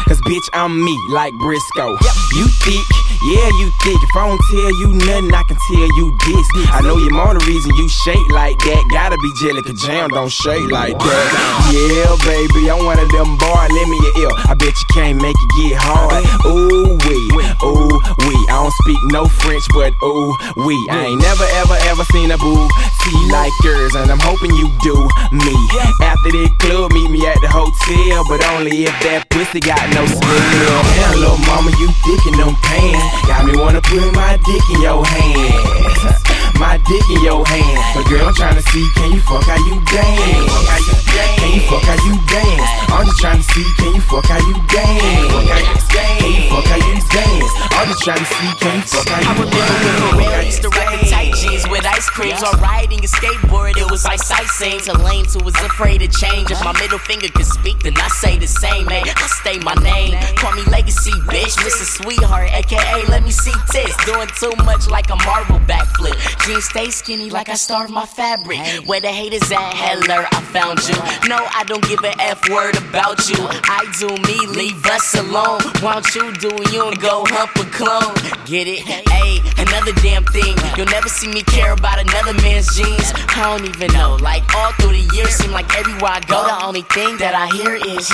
Cause 0.09 0.21
bitch, 0.23 0.49
I'm 0.55 0.73
me 0.85 0.97
like 1.11 1.35
Briscoe. 1.35 1.93
You 2.33 2.49
thick, 2.65 2.87
yeah, 3.29 3.49
you 3.61 3.69
thick. 3.85 4.01
If 4.01 4.17
I 4.17 4.29
don't 4.29 4.41
tell 4.51 4.73
you 4.81 4.89
nothing, 5.05 5.35
I 5.35 5.43
can 5.45 5.59
tell 5.69 5.91
you 6.01 6.17
this. 6.25 6.47
I 6.73 6.81
know 6.81 6.97
you're 6.97 7.13
more 7.13 7.35
the 7.35 7.45
reason 7.45 7.75
you 7.77 7.89
shake 7.89 8.29
like 8.31 8.59
that. 8.59 8.83
Gotta 8.91 9.17
be 9.21 9.31
jelly, 9.41 9.63
cause 9.63 9.81
jam 9.83 10.09
don't 10.09 10.33
shake 10.33 10.71
like 10.71 10.97
that. 10.99 11.29
Yeah, 11.69 12.17
baby, 12.25 12.71
I'm 12.71 12.85
one 12.85 12.99
of 12.99 13.09
them 13.13 13.37
boys. 13.37 13.69
Lend 13.69 13.91
me 13.91 13.99
your 14.01 14.15
ear. 14.25 14.33
I 14.49 14.55
bet 14.55 14.73
you 14.73 14.87
can't 14.97 15.21
make 15.21 15.37
it 15.37 15.51
get 15.61 15.77
hard. 15.77 16.25
Ooh, 16.49 16.97
wee, 17.05 17.29
ooh, 17.69 18.01
wee. 18.25 18.42
I 18.53 18.61
don't 18.61 18.75
speak 18.85 19.01
no 19.09 19.25
French, 19.25 19.65
but 19.73 19.95
ooh, 20.05 20.37
wee. 20.69 20.77
I 20.93 21.09
ain't 21.09 21.23
never, 21.23 21.45
ever, 21.65 21.77
ever 21.89 22.05
seen 22.13 22.31
a 22.31 22.37
boo 22.37 22.69
see 23.03 23.19
like 23.31 23.53
yours, 23.65 23.95
and 23.95 24.11
I'm 24.11 24.23
hoping 24.23 24.55
you 24.55 24.71
do 24.83 24.95
me. 25.33 25.57
After 26.05 26.31
the 26.31 26.47
club, 26.63 26.93
meet 26.93 27.11
me 27.11 27.27
at 27.27 27.39
the 27.43 27.51
hotel, 27.51 28.23
but 28.31 28.45
only 28.55 28.87
if 28.87 28.95
that 29.03 29.27
pussy 29.31 29.59
got 29.59 29.83
no 29.97 30.07
smell. 30.07 30.79
Little 31.19 31.41
mama, 31.51 31.75
you 31.83 31.91
thick 32.07 32.23
in 32.31 32.35
them 32.39 32.55
pants. 32.63 33.05
Got 33.27 33.47
me 33.47 33.59
wanna 33.59 33.83
put 33.83 34.05
my 34.15 34.39
dick 34.47 34.65
in 34.71 34.81
your 34.83 35.03
hand. 35.03 36.23
My 36.61 36.79
dick 36.87 37.07
in 37.11 37.21
your 37.27 37.43
hand. 37.43 37.79
But 37.97 38.07
girl, 38.07 38.29
I'm 38.31 38.35
trying 38.35 38.55
to 38.55 38.65
see, 38.71 38.87
can 38.95 39.11
you 39.11 39.21
fuck 39.27 39.43
how 39.49 39.59
you 39.67 39.81
dance? 39.91 40.93
Can 41.41 41.51
you 41.59 41.63
fuck 41.67 41.83
how 41.83 41.99
you 42.07 42.15
dance? 42.31 42.69
I'm 42.93 43.07
just 43.07 43.19
trying 43.19 43.41
to 43.43 43.47
see, 43.51 43.67
can 43.83 43.95
you 43.99 44.03
fuck 44.07 44.27
how 44.31 44.39
you 44.39 44.55
dance? 44.71 45.83
Can 45.91 46.31
you 46.31 46.43
fuck 46.47 46.67
how 46.71 46.79
you 46.79 46.95
dance? 47.11 47.51
I'm 47.75 47.89
just 47.91 48.03
trying 48.05 48.23
to 48.23 48.29
see, 48.31 48.52
can 48.59 48.77
you 48.77 48.83
fuck 48.83 49.09
how 49.09 49.35
you 49.39 49.51
dance? 49.51 50.33
I 50.33 50.43
used 50.45 50.63
to 50.63 50.69
rock 50.69 51.01
the 51.01 51.07
tight 51.09 51.35
jeans 51.35 51.69
with 51.69 51.87
ice 51.87 52.09
creams 52.11 52.43
or 52.43 52.53
riding 52.59 52.99
a 53.01 53.09
skateboard. 53.09 53.77
It 53.77 53.91
was 53.91 54.05
like 54.05 54.23
sightseeing 54.23 54.81
to 54.81 54.99
lames 54.99 55.35
who 55.35 55.45
was 55.45 55.55
afraid 55.57 55.99
to 55.99 56.09
change. 56.09 56.51
If 56.51 56.63
my 56.65 56.73
middle 56.81 56.99
finger 56.99 57.29
could 57.29 57.47
speak, 57.47 57.81
then 57.81 57.97
I 57.97 58.09
say 58.09 58.39
the 58.39 58.47
same. 58.47 58.87
Man, 58.87 59.05
I 59.07 59.27
stay 59.41 59.59
my 59.61 59.75
name. 59.75 60.19
Call 60.37 60.53
me 60.53 60.63
Legacy, 60.65 61.13
bitch. 61.31 61.57
Mrs. 61.63 62.03
Sweetheart, 62.03 62.51
aka 62.53 63.07
Let 63.09 63.23
Me 63.23 63.31
See 63.31 63.55
Tits. 63.71 63.97
Doing 64.05 64.29
too 64.39 64.53
much 64.65 64.89
like 64.89 65.11
a 65.11 65.17
marble 65.25 65.61
backflip. 65.61 66.17
Jeans 66.47 66.65
stay 66.65 66.91
skinny 66.91 67.31
like 67.31 67.49
I 67.49 67.55
starved 67.55 67.93
my 67.93 68.07
fabric. 68.07 68.59
Where 68.87 69.01
the 69.01 69.09
haters 69.09 69.51
at, 69.53 69.75
Heller, 69.75 70.27
I 70.31 70.41
found 70.53 70.81
you. 70.89 70.97
No, 71.29 71.39
I 71.55 71.65
don't 71.67 71.87
give 71.89 72.03
a 72.05 72.15
F 72.21 72.49
word 72.51 72.77
about 72.77 73.29
you. 73.29 73.39
I 73.39 73.87
do 73.99 74.09
me, 74.27 74.47
leave 74.47 74.85
us 74.87 75.15
alone. 75.15 75.61
Why 75.81 76.01
don't 76.01 76.15
you 76.15 76.33
do 76.35 76.51
you 76.73 76.89
and 76.89 77.01
go 77.01 77.25
hump 77.29 77.55
a 77.57 77.65
clone? 77.71 78.32
Get 78.47 78.67
it? 78.67 78.81
Hey, 78.81 79.39
another 79.59 79.93
damn 80.03 80.25
thing. 80.25 80.57
You'll 80.77 80.87
never 80.87 81.09
see 81.09 81.29
me 81.29 81.43
care 81.43 81.73
about 81.73 81.99
another 82.01 82.35
man's 82.43 82.75
jeans. 82.75 83.13
I 83.29 83.57
don't 83.57 83.69
even 83.69 83.93
know. 83.93 84.17
Like 84.21 84.43
all 84.55 84.73
through 84.73 84.93
the 84.93 85.15
years, 85.15 85.31
seem 85.31 85.53
like 85.53 85.69
everywhere 85.79 86.13
I 86.13 86.21
go, 86.21 86.43
the 86.45 86.65
only 86.65 86.83
thing 86.83 87.17
that 87.19 87.35
I 87.35 87.47
hear 87.55 87.75
is 87.77 88.11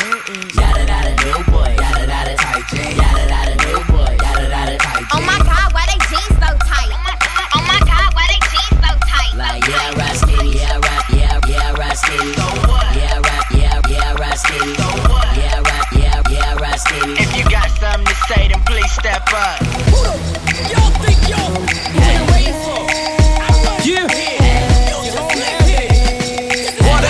yada 0.55 0.87
yada 0.87 1.17
new 1.25 1.45
boy, 1.51 1.75
yada 1.79 2.07
yada 2.07 2.37
tight 2.37 2.65
jeans. 2.71 3.18
Say, 18.29 18.49
then 18.49 18.61
please 18.65 18.91
step 18.93 19.23
up. 19.33 19.59
Y'all 20.69 20.93
think 21.01 21.17
y'all 21.29 21.49
waiting 22.29 22.53
for? 22.61 22.85
Yeah. 23.89 24.05
What? 26.85 27.05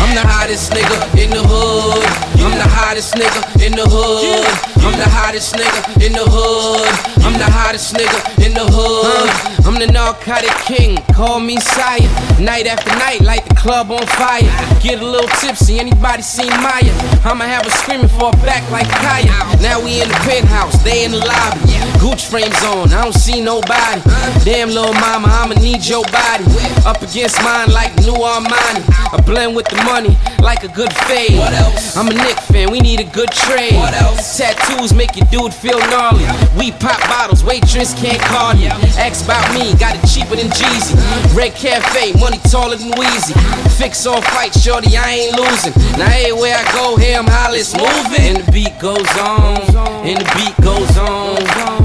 I'm 0.00 0.14
the 0.14 0.24
hottest 0.26 0.72
nigga 0.72 0.98
in 1.16 1.30
the 1.30 1.42
hood. 1.42 2.04
I'm 2.44 2.58
the 2.58 2.68
hottest 2.68 3.14
nigga 3.14 3.40
in 3.64 3.72
the 3.72 3.86
hood. 3.88 4.69
The 5.00 5.08
hottest 5.08 5.54
nigga 5.54 6.04
in 6.04 6.12
the 6.12 6.28
hood. 6.28 6.84
I'm 7.24 7.32
the 7.32 7.48
hottest 7.48 7.94
nigga 7.94 8.20
in 8.44 8.52
the 8.52 8.68
hood. 8.68 9.30
I'm 9.64 9.80
the 9.80 9.86
narcotic 9.86 10.52
king. 10.68 10.98
Call 11.14 11.40
me 11.40 11.56
sire. 11.56 12.04
Night 12.38 12.66
after 12.66 12.92
night, 13.00 13.22
light 13.22 13.48
the 13.48 13.54
club 13.54 13.90
on 13.90 14.06
fire. 14.06 14.44
Get 14.82 15.00
a 15.00 15.06
little 15.06 15.26
tipsy. 15.40 15.78
Anybody 15.78 16.20
seen 16.20 16.52
Maya? 16.60 16.92
I'ma 17.24 17.48
have 17.48 17.64
her 17.64 17.70
screaming 17.70 18.08
for 18.08 18.28
a 18.28 18.36
back 18.44 18.68
like 18.70 18.88
Kaya. 19.00 19.32
Now 19.62 19.80
we 19.80 20.02
in 20.02 20.08
the 20.08 20.20
penthouse, 20.20 20.76
they 20.84 21.06
in 21.06 21.12
the 21.12 21.24
lobby. 21.24 21.79
Gooch 22.00 22.26
frames 22.26 22.56
on, 22.64 22.92
I 22.92 23.04
don't 23.04 23.14
see 23.14 23.40
nobody. 23.42 24.00
Damn 24.42 24.70
little 24.70 24.94
mama, 24.94 25.28
I'ma 25.28 25.54
need 25.60 25.84
your 25.84 26.02
body. 26.08 26.44
Up 26.88 27.02
against 27.02 27.36
mine 27.44 27.70
like 27.70 27.94
new 28.00 28.16
Armani. 28.16 28.82
I 29.12 29.20
blend 29.20 29.54
with 29.54 29.68
the 29.68 29.76
money 29.84 30.16
like 30.40 30.64
a 30.64 30.68
good 30.68 30.92
fade. 31.04 31.36
What 31.36 31.52
else? 31.52 31.96
I'm 31.96 32.08
a 32.08 32.14
Nick 32.14 32.38
fan, 32.48 32.70
we 32.70 32.80
need 32.80 33.00
a 33.00 33.08
good 33.12 33.30
trade. 33.30 33.76
What 33.76 33.92
else? 33.92 34.38
Tattoos 34.38 34.94
make 34.94 35.14
your 35.14 35.26
dude 35.26 35.52
feel 35.52 35.78
gnarly. 35.92 36.24
We 36.56 36.72
pop 36.72 37.00
bottles, 37.04 37.44
waitress 37.44 37.92
can't 37.92 38.22
call 38.22 38.54
you. 38.54 38.72
Ask 38.96 39.24
about 39.24 39.44
me, 39.52 39.76
got 39.76 39.92
it 39.94 40.06
cheaper 40.08 40.36
than 40.36 40.48
Jeezy. 40.56 40.96
Red 41.36 41.52
Cafe, 41.52 42.18
money 42.18 42.38
taller 42.48 42.76
than 42.76 42.96
Wheezy. 42.96 43.34
Fix 43.76 44.06
all 44.06 44.22
fight, 44.32 44.54
shorty, 44.54 44.96
I 44.96 45.28
ain't 45.28 45.36
losing. 45.36 45.76
Now 46.00 46.08
everywhere 46.08 46.56
I 46.56 46.64
go, 46.72 46.96
here 46.96 47.18
I'm 47.18 47.26
hollis 47.28 47.76
moving. 47.76 48.24
And 48.24 48.36
the 48.40 48.52
beat 48.52 48.78
goes 48.80 49.10
on, 49.20 49.60
and 50.08 50.16
the 50.16 50.28
beat 50.36 50.56
goes 50.64 50.96
on, 50.96 51.36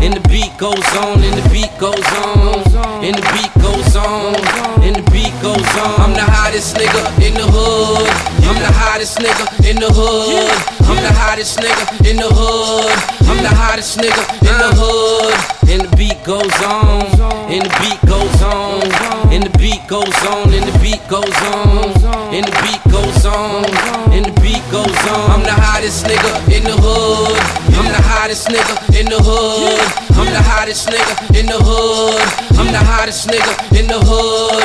and 0.03 0.13
the 0.13 0.23
beat 0.29 0.57
goes 0.57 0.87
on, 1.03 1.23
and 1.23 1.33
the 1.33 1.49
beat 1.49 1.71
goes 1.79 2.07
on, 2.23 2.63
and 3.03 3.15
the 3.15 3.25
beat 3.33 3.53
goes 3.61 3.95
on, 3.95 4.35
and 4.83 4.95
the 4.95 5.05
beat 5.11 5.33
goes 5.41 5.69
on. 5.77 6.01
I'm 6.01 6.13
the 6.13 6.23
hottest 6.23 6.75
nigga 6.75 7.03
in 7.21 7.33
the 7.33 7.47
hood. 7.47 8.09
I'm 8.45 8.57
the 8.59 8.71
hottest 8.71 9.17
nigga 9.19 9.45
in 9.69 9.77
the 9.77 9.89
hood. 9.91 10.51
I'm 10.87 11.01
the 11.01 11.13
hottest 11.13 11.59
nigga 11.59 11.85
in 12.09 12.17
the 12.17 12.29
hood. 12.29 12.91
I'm 13.29 13.41
the 13.41 13.49
hottest 13.49 13.97
nigga 13.97 14.23
in 14.41 14.57
the 14.63 14.71
hood. 14.75 15.33
And 15.69 15.81
the 15.81 15.95
beat 15.97 16.23
goes 16.23 16.61
on, 16.61 17.01
and 17.49 17.65
the 17.65 17.73
beat 17.81 17.99
goes 18.05 18.41
on, 18.41 18.83
and 19.33 19.43
the 19.43 19.57
beat 19.57 19.81
goes 19.87 20.15
on, 20.29 20.53
and 20.53 20.63
the 20.63 20.77
beat 20.79 21.01
goes 21.09 21.37
on, 21.51 21.89
and 22.33 22.45
the 22.45 22.55
beat 22.61 22.83
goes 22.91 23.25
on, 23.25 23.65
and 24.85 24.93
the 24.93 24.93
beat 24.93 24.93
goes 24.93 25.07
on. 25.07 25.31
I'm 25.31 25.43
the 25.43 25.51
hottest 25.51 26.05
nigga 26.05 26.57
in 26.57 26.63
the 26.63 26.75
hood. 26.77 27.37
I'm 27.75 27.85
the 27.85 28.01
hottest 28.01 28.47
nigga 28.47 28.99
in 28.99 29.05
the 29.05 29.19
hood. 29.19 29.79
I'm 30.17 30.27
the 30.31 30.41
hottest 30.41 30.87
nigga 30.89 31.39
in 31.39 31.45
the 31.45 31.57
hood. 31.57 32.21
I'm 32.59 32.67
the 32.71 32.77
hottest 32.77 33.27
nigga 33.27 33.53
in 33.79 33.87
the 33.87 33.99
hood. 33.99 34.63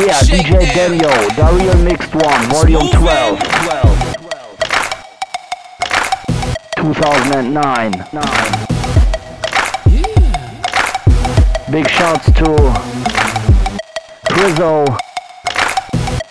Yeah, 0.00 0.20
DJ 0.22 0.66
Danyo, 0.72 1.12
Dario 1.36 1.74
Mixed 1.84 2.14
One, 2.14 2.48
Volume 2.48 2.88
12. 2.90 3.38
2009. 6.76 7.92
Big 11.70 11.88
shouts 11.90 12.26
to 12.26 12.56
Prizzo, 14.28 14.84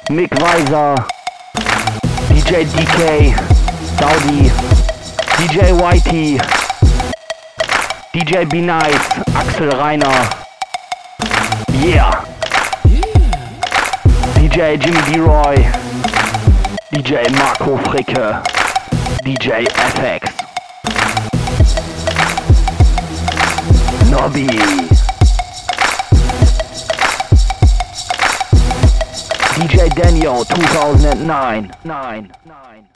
Mick 0.09 0.29
Weiser, 0.29 1.12
DK, 2.53 3.33
Saudi, 3.97 4.47
DJ 5.41 5.73
Whitey, 5.73 6.37
DJ 8.13 8.47
Be 8.47 8.61
Nice, 8.61 9.09
Axel 9.33 9.69
Reiner. 9.71 10.13
Yeah. 11.83 12.23
DJ 14.35 14.79
Jimmy 14.79 15.01
D-Roy, 15.11 15.55
DJ 16.93 17.27
Marco 17.31 17.75
Fricke, 17.77 18.43
DJ 19.23 19.65
FX, 19.65 20.29
Nobby, 24.11 24.92
DJ 29.63 29.89
Danyo 29.95 30.43
2009. 30.43 31.69
9. 31.85 32.27
9. 32.45 32.92